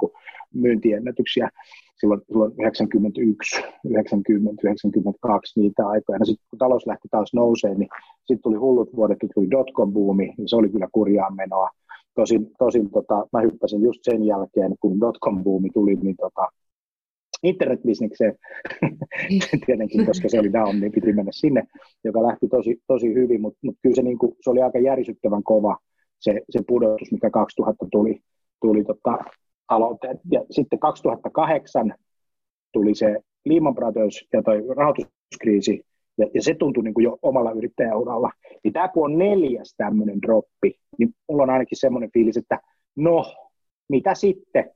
myyntiennätyksiä 0.55 1.49
silloin, 2.03 2.21
silloin 2.29 2.53
91, 2.59 3.63
90, 3.85 4.63
92 4.65 5.61
niitä 5.61 5.89
aikoja. 5.89 6.19
No 6.19 6.25
sitten 6.25 6.47
kun 6.51 6.59
talous 6.59 6.87
lähti 6.87 7.09
taas 7.11 7.35
nouseen, 7.35 7.79
niin 7.79 7.89
sitten 8.25 8.43
tuli 8.43 8.57
hullut 8.57 8.97
vuodet, 8.97 9.19
kun 9.21 9.31
tuli 9.35 9.47
dotcom-buumi, 9.51 10.35
niin 10.37 10.49
se 10.49 10.57
oli 10.57 10.69
kyllä 10.69 10.89
kurjaan 10.93 11.37
menoa. 11.37 11.69
Tosin, 12.15 12.51
tosin 12.59 12.91
tota, 12.91 13.27
mä 13.33 13.41
hyppäsin 13.41 13.83
just 13.83 14.01
sen 14.03 14.25
jälkeen, 14.25 14.75
kun 14.81 14.99
dotcom-buumi 15.01 15.71
tuli, 15.75 15.95
niin 15.95 16.17
tota, 16.17 16.49
internetbisnekseen, 17.43 18.39
tietenkin, 19.67 20.07
koska 20.07 20.29
se 20.29 20.41
oli 20.41 20.53
down, 20.53 20.81
niin 20.81 20.93
piti 20.93 21.13
mennä 21.13 21.33
sinne, 21.33 21.63
joka 22.05 22.23
lähti 22.23 22.49
tosi, 22.49 22.83
tosi 22.87 23.15
hyvin, 23.15 23.41
mutta 23.41 23.59
mut 23.63 23.77
kyllä 23.83 23.95
se, 23.97 24.03
niin 24.03 24.19
kuin, 24.19 24.37
se 24.41 24.51
oli 24.51 24.63
aika 24.63 24.79
järisyttävän 24.79 25.43
kova 25.43 25.77
se, 26.21 26.41
se 26.51 26.61
pudotus, 26.67 27.13
mikä 27.13 27.31
2000 27.31 27.87
tuli, 27.93 28.21
tuli 28.61 28.85
tota, 28.85 29.19
talouteen. 29.67 30.21
Ja 30.31 30.45
sitten 30.51 30.79
2008 30.79 31.95
tuli 32.73 32.95
se 32.95 33.17
Lehman 33.45 33.75
Brothers 33.75 34.29
ja 34.33 34.43
toi 34.43 34.63
rahoituskriisi, 34.77 35.83
ja, 36.19 36.27
ja 36.35 36.43
se 36.43 36.55
tuntui 36.55 36.85
niin 36.85 36.95
kuin 36.95 37.05
jo 37.05 37.19
omalla 37.23 37.53
yrittäjäuralla. 37.53 38.31
Niin 38.65 38.73
tämä 38.73 38.89
kun 38.89 39.05
on 39.05 39.19
neljäs 39.19 39.75
tämmöinen 39.77 40.23
droppi, 40.23 40.75
niin 40.99 41.15
mulla 41.29 41.43
on 41.43 41.51
ainakin 41.51 41.79
semmoinen 41.79 42.11
fiilis, 42.13 42.37
että 42.37 42.61
no, 42.97 43.25
mitä 43.89 44.15
sitten? 44.15 44.71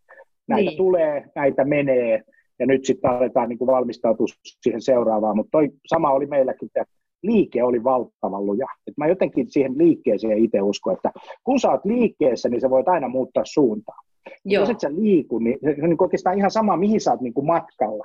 Näitä 0.49 0.71
niin. 0.71 0.77
tulee, 0.77 1.25
näitä 1.35 1.65
menee, 1.65 2.23
ja 2.59 2.67
nyt 2.67 2.85
sitten 2.85 3.11
aletaan 3.11 3.49
niin 3.49 3.59
kuin 3.59 3.67
valmistautua 3.67 4.27
siihen 4.63 4.81
seuraavaan, 4.81 5.37
mutta 5.37 5.51
toi 5.51 5.71
sama 5.87 6.11
oli 6.11 6.27
meilläkin, 6.27 6.67
että 6.67 6.85
liike 7.23 7.63
oli 7.63 7.85
valtavan 7.85 8.47
luja. 8.47 8.67
Et 8.87 8.97
mä 8.97 9.07
jotenkin 9.07 9.51
siihen 9.51 9.79
liikkeeseen 9.79 10.39
itse 10.39 10.63
uskon, 10.63 10.95
että 10.95 11.13
kun 11.45 11.61
sä 11.61 11.71
oot 11.71 11.85
liikkeessä, 11.85 12.49
niin 12.49 12.61
sä 12.61 12.71
voit 12.71 12.89
aina 12.89 13.09
muuttaa 13.09 13.45
suuntaa. 13.47 13.97
Joo. 14.45 14.63
Jos 14.63 14.71
et 14.71 14.81
sä 14.81 14.95
liiku, 14.95 15.39
niin 15.39 15.59
se 15.63 15.83
on 15.83 15.89
niin 15.89 16.03
oikeastaan 16.03 16.39
ihan 16.39 16.51
sama, 16.51 16.77
mihin 16.77 17.01
sä 17.01 17.11
oot 17.11 17.21
niin 17.21 17.35
kuin 17.35 17.47
matkalla, 17.47 18.05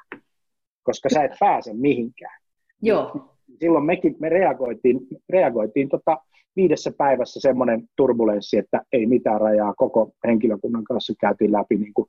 koska 0.83 1.09
sä 1.09 1.23
et 1.23 1.31
pääse 1.39 1.73
mihinkään. 1.73 2.41
Joo. 2.81 3.27
Silloin 3.59 3.85
mekin 3.85 4.15
me 4.19 4.29
reagoitiin, 4.29 4.99
reagoitiin 5.29 5.89
tota 5.89 6.17
viidessä 6.55 6.91
päivässä 6.97 7.39
semmoinen 7.39 7.83
turbulenssi, 7.95 8.57
että 8.57 8.81
ei 8.93 9.05
mitään 9.05 9.41
rajaa, 9.41 9.73
koko 9.73 10.11
henkilökunnan 10.27 10.83
kanssa 10.83 11.13
käytiin 11.19 11.51
läpi 11.51 11.77
niin 11.77 11.93
kuin 11.93 12.07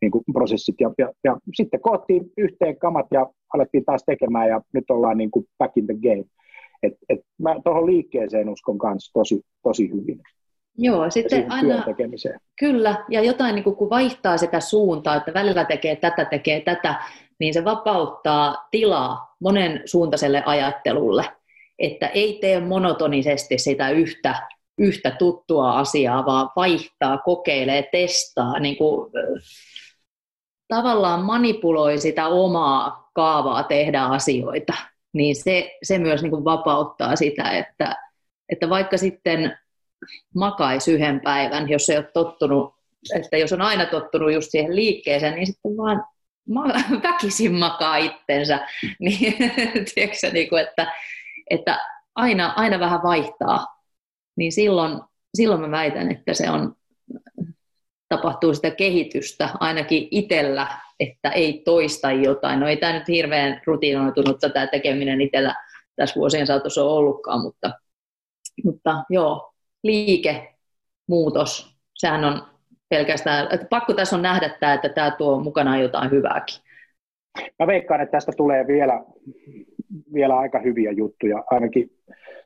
niin 0.00 0.10
kuin 0.10 0.24
prosessit. 0.32 0.74
Ja, 0.80 0.90
ja, 0.98 1.12
ja 1.24 1.36
sitten 1.54 1.80
koottiin 1.80 2.32
yhteen 2.36 2.78
kamat 2.78 3.06
ja 3.10 3.26
alettiin 3.54 3.84
taas 3.84 4.04
tekemään 4.06 4.48
ja 4.48 4.60
nyt 4.72 4.90
ollaan 4.90 5.18
niin 5.18 5.30
kuin 5.30 5.46
back 5.58 5.76
in 5.76 5.86
the 5.86 5.94
game. 5.94 6.24
Et, 6.82 6.92
et 7.08 7.20
mä 7.38 7.56
tuohon 7.64 7.86
liikkeeseen 7.86 8.48
uskon 8.48 8.78
kanssa 8.78 9.12
tosi, 9.12 9.40
tosi 9.62 9.90
hyvin. 9.90 10.20
Joo, 10.78 11.10
sitten 11.10 11.52
aina, 11.52 11.84
kyllä, 12.60 13.04
ja 13.08 13.22
jotain 13.22 13.54
niin 13.54 13.64
kuin, 13.64 13.76
kun 13.76 13.90
vaihtaa 13.90 14.36
sitä 14.36 14.60
suuntaa, 14.60 15.16
että 15.16 15.34
välillä 15.34 15.64
tekee 15.64 15.96
tätä, 15.96 16.24
tekee 16.24 16.60
tätä, 16.60 16.94
niin 17.40 17.54
se 17.54 17.64
vapauttaa 17.64 18.68
tilaa 18.70 19.34
monen 19.40 19.82
suuntaiselle 19.84 20.42
ajattelulle, 20.46 21.24
että 21.78 22.06
ei 22.06 22.38
tee 22.40 22.60
monotonisesti 22.60 23.58
sitä 23.58 23.90
yhtä, 23.90 24.34
yhtä 24.78 25.10
tuttua 25.10 25.78
asiaa, 25.78 26.26
vaan 26.26 26.50
vaihtaa, 26.56 27.18
kokeilee, 27.18 27.88
testaa, 27.92 28.58
niin 28.58 28.76
kuin, 28.76 29.10
tavallaan 30.70 31.24
manipuloi 31.24 31.98
sitä 31.98 32.28
omaa 32.28 33.10
kaavaa 33.14 33.62
tehdä 33.62 34.02
asioita, 34.02 34.72
niin 35.12 35.36
se, 35.36 35.78
se 35.82 35.98
myös 35.98 36.22
niin 36.22 36.30
kuin 36.30 36.44
vapauttaa 36.44 37.16
sitä, 37.16 37.50
että, 37.50 37.96
että 38.48 38.68
vaikka 38.68 38.96
sitten 38.96 39.58
makaisi 40.34 40.92
yhden 40.92 41.20
päivän, 41.20 41.68
jos 41.68 41.88
ei 41.88 41.96
ole 41.96 42.10
tottunut, 42.14 42.74
että 43.16 43.36
jos 43.36 43.52
on 43.52 43.62
aina 43.62 43.86
tottunut 43.86 44.32
just 44.32 44.50
siihen 44.50 44.76
liikkeeseen, 44.76 45.34
niin 45.34 45.46
sitten 45.46 45.76
vaan 45.76 46.04
väkisin 47.02 47.54
makaa 47.54 47.96
itsensä, 47.96 48.68
niin 49.00 49.34
tiedätkö, 49.94 50.30
niin 50.32 50.48
kuin, 50.48 50.62
että, 50.62 50.92
että 51.50 51.78
aina, 52.14 52.52
aina 52.56 52.80
vähän 52.80 53.02
vaihtaa, 53.02 53.66
niin 54.36 54.52
silloin, 54.52 55.00
silloin 55.34 55.60
mä 55.60 55.70
väitän, 55.70 56.10
että 56.10 56.34
se 56.34 56.50
on 56.50 56.76
tapahtuu 58.10 58.54
sitä 58.54 58.70
kehitystä 58.70 59.48
ainakin 59.60 60.08
itsellä, 60.10 60.66
että 61.00 61.30
ei 61.30 61.62
toista 61.64 62.12
jotain. 62.12 62.60
No 62.60 62.68
ei 62.68 62.76
tämä 62.76 62.92
nyt 62.92 63.08
hirveän 63.08 63.60
rutinoitunut 63.66 64.38
tämä 64.52 64.66
tekeminen 64.66 65.20
itsellä 65.20 65.54
tässä 65.96 66.16
vuosien 66.16 66.46
saatossa 66.46 66.84
ole 66.84 66.92
ollutkaan, 66.92 67.40
mutta, 67.40 67.72
mutta 68.64 69.04
joo, 69.10 69.52
liike, 69.82 70.54
muutos, 71.08 71.76
sehän 71.94 72.24
on 72.24 72.42
pelkästään, 72.88 73.48
että 73.54 73.66
pakko 73.70 73.94
tässä 73.94 74.16
on 74.16 74.22
nähdä 74.22 74.48
tämä, 74.60 74.74
että 74.74 74.88
tämä 74.88 75.10
tuo 75.10 75.40
mukanaan 75.40 75.80
jotain 75.80 76.10
hyvääkin. 76.10 76.60
Mä 77.58 77.66
veikkaan, 77.66 78.00
että 78.00 78.12
tästä 78.12 78.32
tulee 78.36 78.66
vielä, 78.66 79.04
vielä 80.14 80.38
aika 80.38 80.58
hyviä 80.58 80.92
juttuja, 80.92 81.44
ainakin 81.50 81.90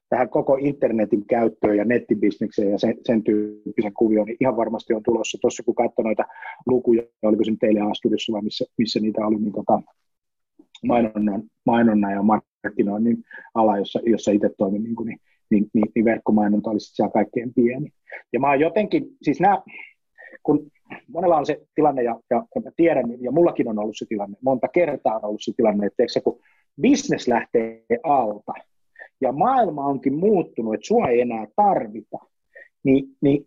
tähän 0.09 0.29
koko 0.29 0.57
internetin 0.61 1.27
käyttöön 1.27 1.77
ja 1.77 1.85
nettibisnekseen 1.85 2.71
ja 2.71 2.79
sen, 2.79 2.95
sen 3.05 3.23
tyyppisen 3.23 3.93
kuvioon, 3.93 4.27
niin 4.27 4.37
ihan 4.40 4.57
varmasti 4.57 4.95
on 4.95 5.03
tulossa. 5.03 5.38
Tuossa 5.40 5.62
kun 5.62 5.75
katsoi 5.75 6.05
noita 6.05 6.25
lukuja, 6.67 7.03
oliko 7.23 7.45
se 7.45 7.53
teille 7.61 7.81
Asturissa 7.81 8.33
vai 8.33 8.43
missä, 8.43 8.64
missä 8.79 9.01
niitä 9.01 9.27
oli, 9.27 9.37
niin 9.37 9.53
tota, 9.53 9.83
mainonnan, 10.87 11.43
mainonnan 11.67 12.12
ja 12.12 12.23
markkinoinnin 12.23 13.25
ala, 13.55 13.79
jossa, 13.79 14.01
jossa 14.07 14.31
itse 14.31 14.51
toimin, 14.59 14.83
niin, 14.83 14.97
niin, 15.05 15.19
niin, 15.51 15.71
niin, 15.75 15.87
niin 15.95 16.05
verkkomainonta 16.05 16.71
olisi 16.71 16.95
siellä 16.95 17.12
kaikkein 17.12 17.55
pieni. 17.55 17.88
Ja 18.33 18.40
mä 18.40 18.49
oon 18.49 18.61
jotenkin, 18.61 19.07
siis 19.23 19.40
nämä, 19.40 19.62
kun 20.43 20.71
monella 21.09 21.37
on 21.37 21.47
se 21.47 21.61
tilanne, 21.75 22.03
ja, 22.03 22.21
ja, 22.31 22.45
ja 22.55 22.61
mä 22.61 22.71
tiedän, 22.77 23.05
ja 23.21 23.33
mullakin 23.33 23.69
on 23.69 23.79
ollut 23.79 23.99
se 23.99 24.07
tilanne, 24.09 24.37
monta 24.43 24.69
kertaa 24.69 25.17
on 25.17 25.25
ollut 25.25 25.43
se 25.45 25.53
tilanne, 25.57 25.87
että 25.87 26.05
se, 26.07 26.21
kun 26.21 26.40
business 26.83 27.29
lähtee 27.29 27.85
alta, 28.03 28.53
ja 29.20 29.33
maailma 29.33 29.87
onkin 29.87 30.14
muuttunut, 30.14 30.74
että 30.74 30.87
sua 30.87 31.09
ei 31.09 31.20
enää 31.20 31.46
tarvita, 31.57 32.18
niin, 32.85 33.05
niin 33.20 33.46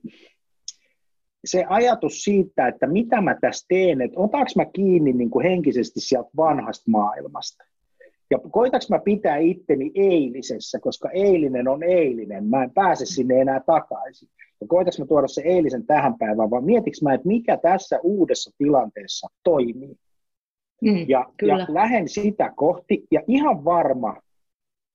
se 1.46 1.66
ajatus 1.70 2.24
siitä, 2.24 2.68
että 2.68 2.88
mitä 2.88 3.22
mä 3.22 3.36
tässä 3.42 3.66
teen, 3.70 4.02
että 4.02 4.20
otanko 4.20 4.52
mä 4.56 4.66
kiinni 4.66 5.14
niin 5.14 5.30
kuin 5.30 5.46
henkisesti 5.46 6.00
sieltä 6.00 6.30
vanhasta 6.38 6.92
maailmasta. 6.92 7.64
Ja 8.32 8.38
koitaks 8.52 8.90
mä 8.90 9.00
pitää 9.00 9.38
itteni 9.38 9.92
eilisessä, 9.96 10.80
koska 10.80 11.10
eilinen 11.10 11.68
on 11.68 11.84
eilinen, 11.84 12.46
mä 12.46 12.64
en 12.64 12.72
pääse 12.72 13.06
sinne 13.06 13.42
enää 13.42 13.62
takaisin. 13.66 14.30
Ja 14.62 14.68
koitaks 14.68 15.00
mä 15.00 15.06
tuoda 15.06 15.28
se 15.28 15.42
eilisen 15.42 15.86
tähän 15.86 16.18
päivään, 16.18 16.50
vaan 16.50 16.66
mietiks 16.66 17.02
mä, 17.02 17.14
että 17.14 17.28
mikä 17.28 17.58
tässä 17.58 18.00
uudessa 18.04 18.52
tilanteessa 18.58 19.28
toimii. 19.44 19.96
Mm, 20.82 21.06
ja, 21.08 21.26
ja 21.42 21.58
lähden 21.70 22.10
sitä 22.10 22.54
kohti, 22.56 23.04
ja 23.12 23.22
ihan 23.28 23.66
varma, 23.66 24.16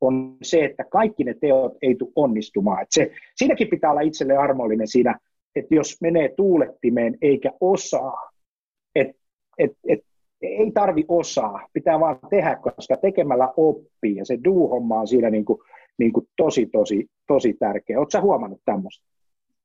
on 0.07 0.37
se, 0.43 0.65
että 0.65 0.85
kaikki 0.85 1.25
ne 1.25 1.35
teot 1.41 1.73
ei 1.83 1.95
tule 1.95 2.13
onnistumaan. 2.17 2.87
Se, 2.91 3.11
siinäkin 3.37 3.69
pitää 3.69 3.91
olla 3.91 4.01
itselle 4.01 4.37
armollinen 4.37 4.89
siinä, 4.89 5.19
että 5.57 5.75
jos 5.75 5.97
menee 6.01 6.35
tuulettimeen 6.37 7.19
eikä 7.23 7.51
osaa, 7.61 8.31
että 8.95 9.15
et, 9.59 9.73
et, 9.89 10.01
ei 10.43 10.71
tarvi 10.71 11.05
osaa, 11.09 11.69
pitää 11.73 12.01
vaan 12.01 12.19
tehdä, 12.31 12.57
koska 12.57 12.97
tekemällä 12.97 13.53
oppii 13.57 14.17
ja 14.17 14.25
se 14.25 14.39
do-homma 14.45 15.01
on 15.01 15.09
siinä 15.09 15.31
niin 15.31 15.45
kuin, 15.45 15.59
niin 15.99 16.13
kuin 16.13 16.29
tosi, 16.37 16.67
tosi, 16.67 17.07
tosi 17.27 17.55
tärkeä. 17.55 17.99
Oletko 17.99 18.21
huomannut 18.21 18.61
tämmöistä? 18.65 19.05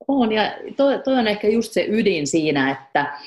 On, 0.08 0.32
ja 0.32 0.44
toi, 0.78 1.02
toi 1.04 1.20
on 1.20 1.28
ehkä 1.28 1.48
just 1.48 1.72
se 1.72 1.86
ydin 1.90 2.28
siinä, 2.28 2.72
että 2.72 3.20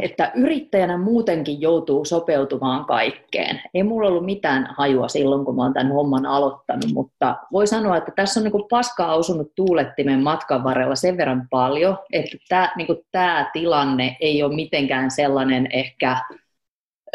että 0.00 0.32
yrittäjänä 0.34 0.98
muutenkin 0.98 1.60
joutuu 1.60 2.04
sopeutumaan 2.04 2.84
kaikkeen. 2.84 3.60
Ei 3.74 3.82
mulla 3.82 4.08
ollut 4.08 4.24
mitään 4.24 4.74
hajua 4.78 5.08
silloin, 5.08 5.44
kun 5.44 5.56
mä 5.56 5.62
oon 5.62 5.72
tämän 5.72 5.92
homman 5.92 6.26
aloittanut, 6.26 6.92
mutta 6.92 7.36
voi 7.52 7.66
sanoa, 7.66 7.96
että 7.96 8.12
tässä 8.16 8.40
on 8.40 8.44
niin 8.44 8.68
paskaa 8.70 9.14
osunut 9.14 9.52
tuulettimen 9.54 10.22
matkan 10.22 10.64
varrella 10.64 10.94
sen 10.94 11.16
verran 11.16 11.46
paljon, 11.50 11.98
että 12.12 12.36
tämä, 12.48 12.72
niin 12.76 12.88
tämä 13.12 13.50
tilanne 13.52 14.16
ei 14.20 14.42
ole 14.42 14.54
mitenkään 14.54 15.10
sellainen 15.10 15.68
ehkä, 15.72 16.10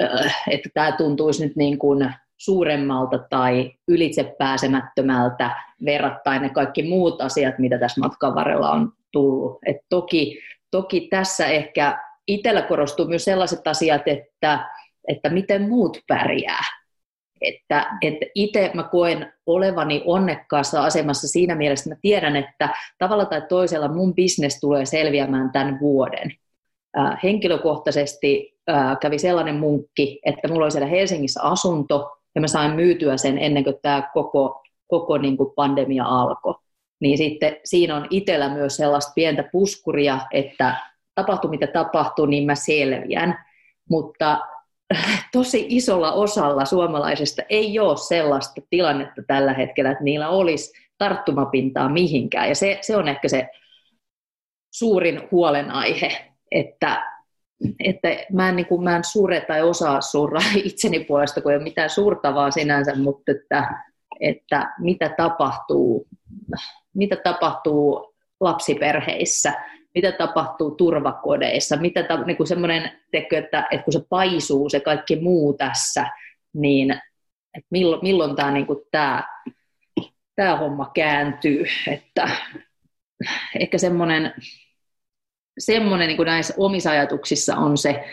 äh, 0.02 0.44
että 0.50 0.70
tämä 0.74 0.92
tuntuisi 0.92 1.48
nyt 1.48 1.56
niin 1.56 1.78
kuin 1.78 2.14
suuremmalta 2.38 3.20
tai 3.30 3.72
ylitsepääsemättömältä 3.88 5.52
verrattain 5.86 6.42
ne 6.42 6.50
kaikki 6.50 6.84
muut 6.84 7.22
asiat, 7.22 7.60
mitä 7.60 7.78
tässä 7.78 8.02
matkan 8.02 8.36
varrella 8.36 8.72
on 8.72 8.92
tullut. 9.12 9.60
Et 9.66 9.78
toki 9.90 10.40
Toki 10.74 11.02
tässä 11.02 11.46
ehkä 11.46 12.00
itsellä 12.28 12.62
korostuu 12.62 13.06
myös 13.06 13.26
sellaiset 13.26 13.68
asiat, 13.68 14.02
että, 14.06 14.70
että 15.08 15.30
miten 15.30 15.70
muut 15.70 15.98
pärjää. 16.08 16.64
Että, 17.42 17.98
että 18.02 18.26
itse 18.36 18.72
mä 18.74 18.84
koen 18.84 19.34
olevani 19.46 20.04
onnekkaassa 20.06 20.84
asemassa 20.84 21.28
siinä 21.28 21.56
mielessä, 21.56 21.84
että 21.84 21.96
mä 21.96 22.00
tiedän, 22.02 22.36
että 22.36 22.70
tavalla 22.98 23.26
tai 23.26 23.42
toisella 23.50 23.88
mun 23.88 24.16
bisnes 24.16 24.60
tulee 24.60 24.86
selviämään 24.86 25.52
tämän 25.52 25.80
vuoden. 25.80 26.32
Äh, 26.98 27.20
henkilökohtaisesti 27.24 28.60
äh, 28.70 29.00
kävi 29.00 29.20
sellainen 29.20 29.56
munkki, 29.56 30.20
että 30.26 30.48
mulla 30.48 30.66
oli 30.66 30.72
siellä 30.72 30.88
Helsingissä 30.88 31.42
asunto, 31.44 32.18
ja 32.36 32.42
mä 32.42 32.48
sain 32.48 32.72
myytyä 32.72 33.18
sen 33.18 33.38
ennen 33.38 33.64
kuin 33.64 33.76
tämä 33.82 34.10
koko 34.14 34.64
koko 34.88 35.18
niin 35.18 35.38
kuin 35.38 35.54
pandemia 35.56 36.06
alkoi. 36.06 36.56
Niin 37.00 37.18
sitten 37.18 37.58
siinä 37.64 37.96
on 37.96 38.08
itsellä 38.10 38.50
myös 38.50 38.76
sellaista 38.76 39.12
pientä 39.16 39.44
puskuria, 39.52 40.20
että 40.32 40.76
tapahtuu 41.16 41.50
mitä 41.50 41.68
tapahtuu, 41.68 42.26
niin 42.26 42.46
mä 42.46 42.56
selviän. 42.56 43.46
Mutta 43.90 44.40
tosi 45.32 45.66
isolla 45.70 46.12
osalla 46.12 46.66
suomalaisista 46.66 47.42
ei 47.50 47.80
ole 47.80 47.98
sellaista 47.98 48.62
tilannetta 48.70 49.22
tällä 49.28 49.54
hetkellä, 49.54 49.92
että 49.92 50.04
niillä 50.04 50.30
olisi 50.30 50.74
tarttumapintaa 50.98 51.90
mihinkään. 51.90 52.50
Ja 52.50 52.56
se, 52.56 52.78
se 52.82 52.96
on 52.98 53.08
ehkä 53.08 53.28
se 53.28 53.50
suurin 54.74 55.22
huolenaihe, 55.32 56.26
että, 56.52 57.04
että 57.80 58.08
mä, 58.32 58.50
en, 58.50 58.56
niin 58.56 58.66
kuin, 58.66 58.84
mä 58.84 58.96
en 58.96 59.04
sure 59.04 59.42
tai 59.42 59.62
osaa 59.62 60.02
surra 60.02 60.40
itseni 60.64 61.00
puolesta, 61.00 61.42
kun 61.42 61.52
ei 61.52 61.58
ole 61.58 61.64
mitään 61.64 61.90
surtavaa 61.90 62.52
sinänsä, 62.52 62.96
mutta 62.96 63.32
että, 63.32 63.84
että 64.20 64.74
mitä 64.80 65.14
tapahtuu, 65.18 66.08
mitä 66.94 67.16
tapahtuu 67.16 68.14
lapsiperheissä, 68.40 69.54
mitä 69.96 70.12
tapahtuu 70.12 70.72
turvakodeissa, 70.72 71.78
mitä 71.78 72.04
ta, 72.04 72.24
niin 72.24 72.38
kuin 72.38 72.48
semmoinen, 72.48 72.92
tekö, 73.12 73.38
että, 73.38 73.68
että 73.72 73.84
kun 73.84 73.94
se 73.94 74.02
paisuu 74.10 74.70
se 74.70 74.80
kaikki 74.80 75.16
muu 75.16 75.54
tässä, 75.54 76.08
niin 76.54 76.92
että 77.58 77.68
milloin, 77.72 78.00
milloin 78.04 78.36
tämä, 78.36 78.52
niin 78.52 78.68
kuin 78.68 78.80
tämä, 78.92 79.24
tämä 80.36 80.58
homma 80.58 80.92
kääntyy, 80.94 81.66
että 81.88 82.30
ehkä 83.60 83.78
semmoinen, 83.78 84.34
semmoinen 85.60 86.08
niin 86.08 86.18
kuin 86.18 86.28
näissä 86.28 86.54
omissa 86.58 86.92
ajatuksissa 86.92 87.56
on 87.56 87.78
se 87.78 88.04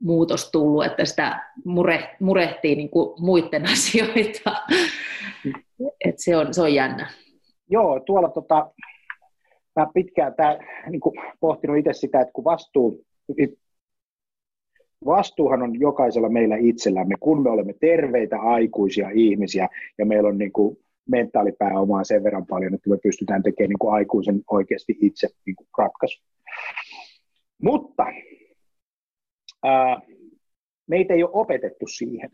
muutos 0.00 0.50
tullut, 0.50 0.84
että 0.84 1.04
sitä 1.04 1.50
mure, 1.64 2.16
murehtii 2.20 2.76
niin 2.76 2.90
kuin 2.90 3.22
muiden 3.22 3.66
asioita. 3.72 4.62
Et 6.04 6.14
se, 6.18 6.36
on, 6.36 6.54
se 6.54 6.62
on 6.62 6.74
jännä. 6.74 7.10
Joo, 7.68 8.00
tuolla 8.00 8.28
tota, 8.28 8.70
mä 9.76 9.86
pitkään 9.94 10.34
tää, 10.34 10.58
niin 10.90 11.00
kuin 11.00 11.14
pohtinut 11.40 11.76
itse 11.76 11.92
sitä, 11.92 12.20
että 12.20 12.32
kun 12.32 12.44
vastuu, 12.44 13.04
vastuuhan 15.04 15.62
on 15.62 15.80
jokaisella 15.80 16.28
meillä 16.28 16.56
itsellämme, 16.56 17.14
kun 17.20 17.42
me 17.42 17.50
olemme 17.50 17.74
terveitä 17.80 18.40
aikuisia 18.40 19.10
ihmisiä 19.14 19.68
ja 19.98 20.06
meillä 20.06 20.28
on 20.28 20.38
niin 20.38 20.52
kuin 20.52 20.76
mentaalipääomaa 21.10 22.04
sen 22.04 22.24
verran 22.24 22.46
paljon, 22.46 22.74
että 22.74 22.90
me 22.90 22.98
pystytään 23.02 23.42
tekemään 23.42 23.68
niin 23.68 23.78
kuin 23.78 23.94
aikuisen 23.94 24.42
oikeasti 24.50 24.98
itse 25.00 25.28
niin 25.46 25.56
kuin 25.56 25.68
ratkaisu. 25.78 26.22
Mutta 27.62 28.06
ää, 29.64 30.00
meitä 30.86 31.14
ei 31.14 31.22
ole 31.22 31.30
opetettu 31.32 31.86
siihen. 31.86 32.30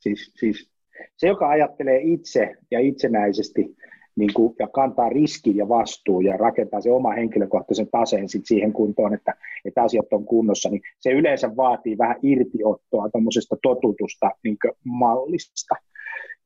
Siis, 0.00 0.32
siis 0.34 0.70
se, 1.16 1.26
joka 1.26 1.48
ajattelee 1.48 2.00
itse 2.02 2.54
ja 2.70 2.80
itsenäisesti 2.80 3.76
niin 4.16 4.34
kuin, 4.34 4.54
ja 4.58 4.68
kantaa 4.68 5.08
riskin 5.08 5.56
ja 5.56 5.68
vastuun 5.68 6.24
ja 6.24 6.36
rakentaa 6.36 6.80
se 6.80 6.90
oma 6.90 7.12
henkilökohtaisen 7.12 7.88
taseen 7.90 8.28
sit 8.28 8.42
siihen 8.44 8.72
kuntoon, 8.72 9.14
että, 9.14 9.34
että 9.64 9.82
asiat 9.82 10.12
on 10.12 10.24
kunnossa, 10.24 10.70
niin 10.70 10.82
se 11.00 11.10
yleensä 11.10 11.56
vaatii 11.56 11.98
vähän 11.98 12.16
irtiottoa 12.22 13.08
tuommoisesta 13.10 13.56
totutusta 13.62 14.30
niin 14.44 14.56
mallista 14.84 15.74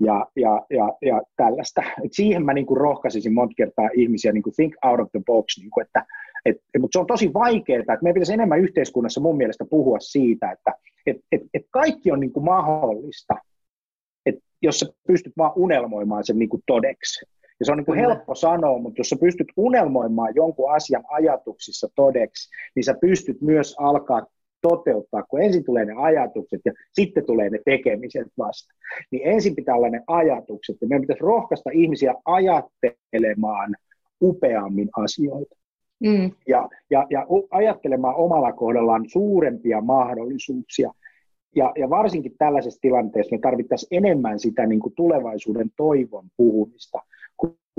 ja, 0.01 0.27
ja, 0.37 0.67
ja, 0.71 0.97
ja 1.03 1.23
tällaista. 1.37 1.83
Et 2.05 2.13
siihen 2.13 2.45
mä 2.45 2.55
niin 2.55 2.67
kuin 2.67 2.81
rohkaisisin 2.81 3.35
monta 3.35 3.55
kertaa 3.57 3.89
ihmisiä 3.95 4.33
niin 4.33 4.43
kuin 4.43 4.55
think 4.55 4.75
out 4.85 5.01
of 5.01 5.11
the 5.11 5.21
box, 5.27 5.59
niin 5.59 5.71
kuin, 5.71 5.87
että 5.87 6.07
et, 6.45 6.57
mutta 6.79 6.97
se 6.97 7.01
on 7.01 7.07
tosi 7.07 7.35
vaikeaa, 7.35 7.81
että 7.81 7.99
meidän 8.03 8.15
pitäisi 8.15 8.33
enemmän 8.33 8.61
yhteiskunnassa 8.61 9.21
mun 9.21 9.37
mielestä 9.37 9.65
puhua 9.65 9.99
siitä, 10.01 10.51
että 10.51 10.73
et, 11.07 11.17
et, 11.33 11.43
et 11.55 11.63
kaikki 11.71 12.13
on 12.13 12.21
niin 12.21 12.33
kuin 12.33 12.45
mahdollista, 12.45 13.35
et 14.27 14.35
jos 14.63 14.81
sä 14.81 14.87
pystyt 15.07 15.33
vaan 15.37 15.53
unelmoimaan 15.57 16.25
sen 16.25 16.39
niin 16.39 16.49
kuin 16.49 16.63
todeksi. 16.67 17.27
Ja 17.61 17.67
se 17.67 17.73
on 17.73 17.79
niin 17.79 17.87
kuin 17.87 17.99
helppo 17.99 18.35
sanoa, 18.35 18.79
mutta 18.79 19.01
jos 19.01 19.09
sä 19.09 19.17
pystyt 19.21 19.49
unelmoimaan 19.57 20.33
jonkun 20.35 20.73
asian 20.73 21.05
ajatuksissa 21.11 21.89
todeksi, 21.95 22.51
niin 22.75 22.85
sä 22.85 22.95
pystyt 23.01 23.41
myös 23.41 23.75
alkaa 23.79 24.27
toteuttaa, 24.61 25.23
kun 25.23 25.43
ensin 25.43 25.65
tulee 25.65 25.85
ne 25.85 25.93
ajatukset 25.97 26.61
ja 26.65 26.73
sitten 26.93 27.27
tulee 27.27 27.51
ne 27.51 27.59
tekemiset 27.65 28.29
vasta. 28.39 28.75
Niin 29.11 29.23
ensin 29.25 29.57
pitää 29.57 29.75
olla 29.75 29.89
ne 29.89 30.01
ajatukset 30.07 30.77
ja 30.81 30.89
meidän 30.89 31.01
pitäisi 31.01 31.23
rohkaista 31.23 31.71
ihmisiä 31.73 32.15
ajattelemaan 32.25 33.77
upeammin 34.23 34.89
asioita. 34.97 35.57
Mm. 36.01 36.31
Ja, 36.49 36.69
ja, 36.91 37.07
ja 37.11 37.27
ajattelemaan 37.51 38.15
omalla 38.15 38.53
kohdallaan 38.53 39.05
suurempia 39.09 39.81
mahdollisuuksia. 39.81 40.93
Ja, 41.57 41.73
ja 41.79 41.91
varsinkin 41.91 42.35
tällaisessa 42.39 42.81
tilanteessa 42.81 43.37
me 43.37 43.41
tarvittaisiin 43.41 44.05
enemmän 44.05 44.39
sitä 44.39 44.67
niin 44.67 44.81
kuin 44.81 44.95
tulevaisuuden 44.95 45.71
toivon 45.77 46.25
puhumista 46.37 47.03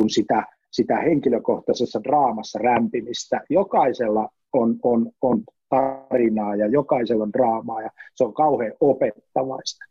kuin 0.02 0.10
sitä, 0.10 0.44
sitä 0.72 0.98
henkilökohtaisessa 0.98 2.04
draamassa 2.04 2.60
rämpimistä. 2.60 3.42
Jokaisella 3.50 4.30
on, 4.54 4.76
on, 4.84 5.12
on 5.22 5.44
tarinaa 5.70 6.56
ja 6.56 6.68
jokaisella 6.68 7.24
on 7.24 7.34
draamaa 7.34 7.82
ja 7.82 7.90
se 8.16 8.24
on 8.24 8.34
kauhean 8.34 8.74
opettavaista. 8.80 9.86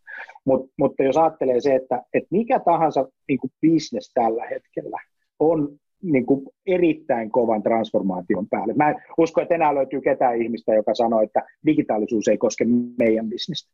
Mut, 0.45 0.71
mutta 0.79 1.03
jos 1.03 1.17
ajattelee 1.17 1.61
se, 1.61 1.75
että, 1.75 2.03
että 2.15 2.29
mikä 2.31 2.61
tahansa 2.61 3.09
niin 3.29 3.39
kuin 3.39 3.53
business 3.67 4.13
tällä 4.15 4.47
hetkellä 4.47 4.99
on 5.39 5.69
niin 6.03 6.27
kuin 6.27 6.47
erittäin 6.67 7.31
kovan 7.31 7.63
transformaation 7.63 8.49
päälle. 8.51 8.75
Mä 8.75 8.91
en 8.91 8.97
usko, 9.19 9.41
että 9.41 9.55
enää 9.55 9.75
löytyy 9.75 10.01
ketään 10.01 10.43
ihmistä, 10.43 10.75
joka 10.75 10.95
sanoo, 10.95 11.21
että 11.21 11.43
digitaalisuus 11.67 12.29
ei 12.29 12.39
koske 12.39 12.65
meidän 12.99 13.29
bisnestä, 13.29 13.71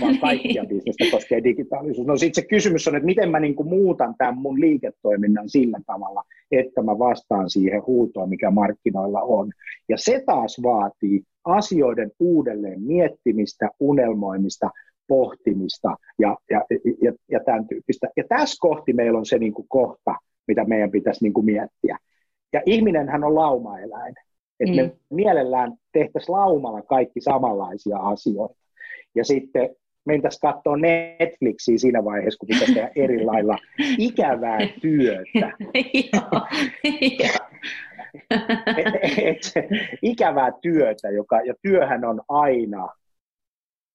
vaan 0.00 0.18
kaikkia 0.18 0.64
bisnestä 0.64 1.04
koskee 1.10 1.44
digitaalisuus. 1.44 2.06
No 2.06 2.16
sitten 2.16 2.42
se 2.42 2.48
kysymys 2.48 2.88
on, 2.88 2.96
että 2.96 3.06
miten 3.06 3.30
mä 3.30 3.40
niin 3.40 3.54
kuin 3.54 3.68
muutan 3.68 4.14
tämän 4.18 4.38
mun 4.38 4.60
liiketoiminnan 4.60 5.48
sillä 5.48 5.80
tavalla, 5.86 6.22
että 6.50 6.82
mä 6.82 6.98
vastaan 6.98 7.50
siihen 7.50 7.86
huutoon, 7.86 8.28
mikä 8.28 8.50
markkinoilla 8.50 9.20
on. 9.20 9.52
Ja 9.88 9.96
se 9.98 10.22
taas 10.26 10.60
vaatii 10.62 11.22
asioiden 11.44 12.10
uudelleen 12.20 12.82
miettimistä, 12.82 13.70
unelmoimista, 13.80 14.70
pohtimista 15.08 15.96
ja, 16.18 16.36
ja, 16.50 16.64
ja, 17.02 17.12
ja 17.30 17.40
tämän 17.44 17.68
tyyppistä. 17.68 18.08
Ja 18.16 18.24
tässä 18.28 18.56
kohti 18.60 18.92
meillä 18.92 19.18
on 19.18 19.26
se 19.26 19.38
niin 19.38 19.52
kuin 19.52 19.66
kohta, 19.68 20.14
mitä 20.46 20.64
meidän 20.64 20.90
pitäisi 20.90 21.24
niin 21.24 21.32
kuin 21.32 21.46
miettiä. 21.46 21.98
Ja 22.52 22.62
ihminenhän 22.66 23.24
on 23.24 23.34
laumaeläin. 23.34 24.14
Että 24.60 24.74
mm. 24.74 24.76
me 24.76 24.92
mielellään 25.10 25.72
tehtäisiin 25.92 26.32
laumalla 26.32 26.82
kaikki 26.82 27.20
samanlaisia 27.20 27.98
asioita. 27.98 28.54
Ja 29.14 29.24
sitten 29.24 29.76
mentäisiin 30.04 30.40
katsoa 30.40 30.76
Netflixiä 30.76 31.78
siinä 31.78 32.04
vaiheessa, 32.04 32.38
kun 32.38 32.46
pitäisi 32.46 32.74
tehdä 32.74 32.90
eri 32.96 33.24
lailla 33.30 33.58
ikävää 33.98 34.58
työtä. 34.80 35.52
et, 38.78 38.94
et, 39.54 39.66
ikävää 40.02 40.52
työtä, 40.62 41.10
joka, 41.10 41.40
ja 41.40 41.54
työhän 41.62 42.04
on 42.04 42.20
aina 42.28 42.88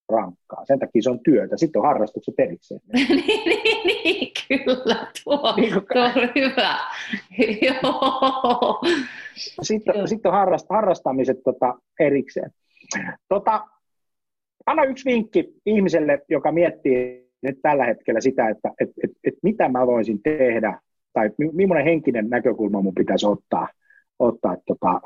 rankkaa. 0.09 0.65
Sen 0.65 0.79
takia 0.79 1.01
se 1.01 1.09
on 1.09 1.19
työtä. 1.19 1.57
Sitten 1.57 1.81
on 1.81 1.87
harrastukset 1.87 2.35
erikseen. 2.37 2.81
niin, 2.93 3.25
niin, 3.45 3.87
niin, 4.03 4.31
kyllä. 4.47 5.07
Tuo, 5.23 5.53
niin 5.55 5.73
kuin... 5.73 5.85
tuo 5.93 6.03
on 6.03 6.29
hyvä. 6.35 6.75
Joo. 7.67 8.81
Sitten, 9.61 10.07
sitten 10.07 10.31
on 10.31 10.37
harrast, 10.37 10.65
harrastamiset 10.69 11.37
tota, 11.43 11.75
erikseen. 11.99 12.51
Tota, 13.29 13.67
anna 14.65 14.83
yksi 14.83 15.09
vinkki 15.09 15.53
ihmiselle, 15.65 16.21
joka 16.29 16.51
miettii 16.51 17.29
nyt 17.41 17.59
tällä 17.61 17.85
hetkellä 17.85 18.21
sitä, 18.21 18.49
että 18.49 18.71
et, 18.79 18.89
et, 19.03 19.11
et 19.23 19.33
mitä 19.43 19.69
mä 19.69 19.87
voisin 19.87 20.21
tehdä, 20.23 20.79
tai 21.13 21.29
millainen 21.53 21.85
henkinen 21.85 22.29
näkökulma 22.29 22.81
mun 22.81 22.95
pitäisi 22.95 23.27
ottaa, 23.27 23.67
ottaa 24.19 24.57
tota, 24.65 25.01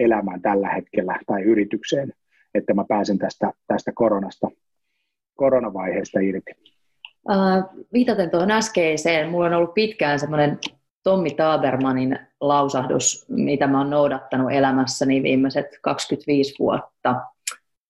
elämään 0.00 0.42
tällä 0.42 0.68
hetkellä 0.68 1.18
tai 1.26 1.42
yritykseen 1.42 2.12
että 2.54 2.74
mä 2.74 2.84
pääsen 2.88 3.18
tästä, 3.18 3.52
tästä 3.66 3.92
koronasta, 3.94 4.48
koronavaiheesta 5.34 6.20
irti? 6.20 6.50
Uh, 7.28 7.86
viitaten 7.92 8.30
tuohon 8.30 8.50
äskeiseen, 8.50 9.30
mulla 9.30 9.46
on 9.46 9.54
ollut 9.54 9.74
pitkään 9.74 10.18
semmoinen 10.18 10.58
Tommi 11.02 11.30
Tabermanin 11.30 12.18
lausahdus, 12.40 13.26
mitä 13.28 13.66
mä 13.66 13.78
oon 13.78 13.90
noudattanut 13.90 14.52
elämässäni 14.52 15.22
viimeiset 15.22 15.66
25 15.82 16.54
vuotta. 16.58 17.14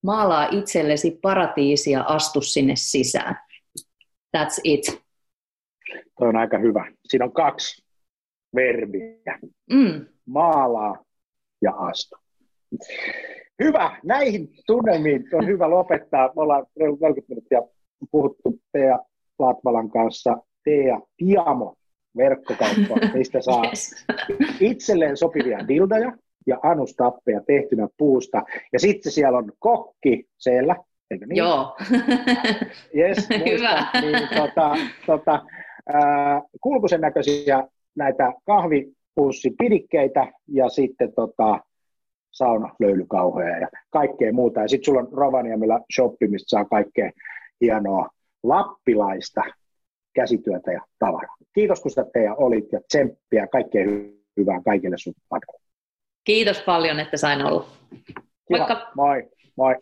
Maalaa 0.02 0.48
itsellesi 0.50 1.18
paratiisia, 1.22 2.02
astu 2.02 2.40
sinne 2.40 2.72
sisään. 2.76 3.36
That's 4.36 4.60
it. 4.64 5.02
Tuo 6.18 6.28
on 6.28 6.36
aika 6.36 6.58
hyvä. 6.58 6.92
Siinä 7.08 7.24
on 7.24 7.32
kaksi 7.32 7.84
verbiä. 8.54 9.38
Mm. 9.72 10.06
Maalaa 10.26 11.04
ja 11.62 11.72
astu. 11.72 12.16
Hyvä, 13.60 13.96
näihin 14.04 14.48
tunnelmiin 14.66 15.24
on 15.32 15.46
hyvä 15.46 15.70
lopettaa. 15.70 16.26
Me 16.26 16.42
ollaan 16.42 16.66
40 16.78 17.28
minuuttia 17.28 17.62
puhuttu 18.10 18.58
Tea 18.72 18.98
Latvalan 19.38 19.90
kanssa. 19.90 20.36
Tea 20.64 21.00
Tiamo 21.16 21.74
verkkokauppa, 22.16 22.96
mistä 23.14 23.40
saa 23.40 23.64
yes. 23.64 24.06
itselleen 24.60 25.16
sopivia 25.16 25.68
dildoja 25.68 26.12
ja 26.46 26.58
anustappeja 26.62 27.40
tehtynä 27.46 27.88
puusta. 27.96 28.42
Ja 28.72 28.78
sitten 28.78 29.12
siellä 29.12 29.38
on 29.38 29.52
kokki 29.58 30.24
siellä, 30.38 30.76
eikö 31.10 31.26
niin? 31.26 31.36
Joo. 31.36 31.76
Yes, 32.96 33.28
Hyvä. 33.50 33.86
Niin, 34.00 34.28
tota, 34.36 34.76
tota, 35.06 35.42
kulkusen 36.60 37.00
näköisiä 37.00 37.68
näitä 37.96 38.32
kahvipussipidikkeitä 38.46 40.32
ja 40.48 40.68
sitten 40.68 41.12
tota, 41.12 41.60
saunalöylykauhoja 42.30 43.58
ja 43.58 43.68
kaikkea 43.90 44.32
muuta. 44.32 44.60
Ja 44.60 44.68
sitten 44.68 44.84
sulla 44.84 45.00
on 45.00 45.12
Rovaniemellä 45.12 45.80
shoppi, 45.94 46.28
mistä 46.28 46.48
saa 46.48 46.64
kaikkea 46.64 47.10
hienoa 47.60 48.08
lappilaista 48.42 49.42
käsityötä 50.14 50.72
ja 50.72 50.80
tavaraa. 50.98 51.36
Kiitos 51.54 51.80
kun 51.80 51.90
sä 51.90 52.04
teidän 52.12 52.34
olit 52.38 52.72
ja 52.72 52.80
tsemppiä 52.88 53.46
kaikkea 53.46 53.84
hyvää 54.36 54.60
kaikille 54.64 54.96
sun 54.98 55.14
matkalla. 55.30 55.60
Kiitos 56.24 56.62
paljon, 56.62 57.00
että 57.00 57.16
sain 57.16 57.42
olla. 57.42 57.66
Kiva. 58.48 58.58
Moikka. 58.58 58.90
Moi. 58.94 59.28
Moi. 59.56 59.74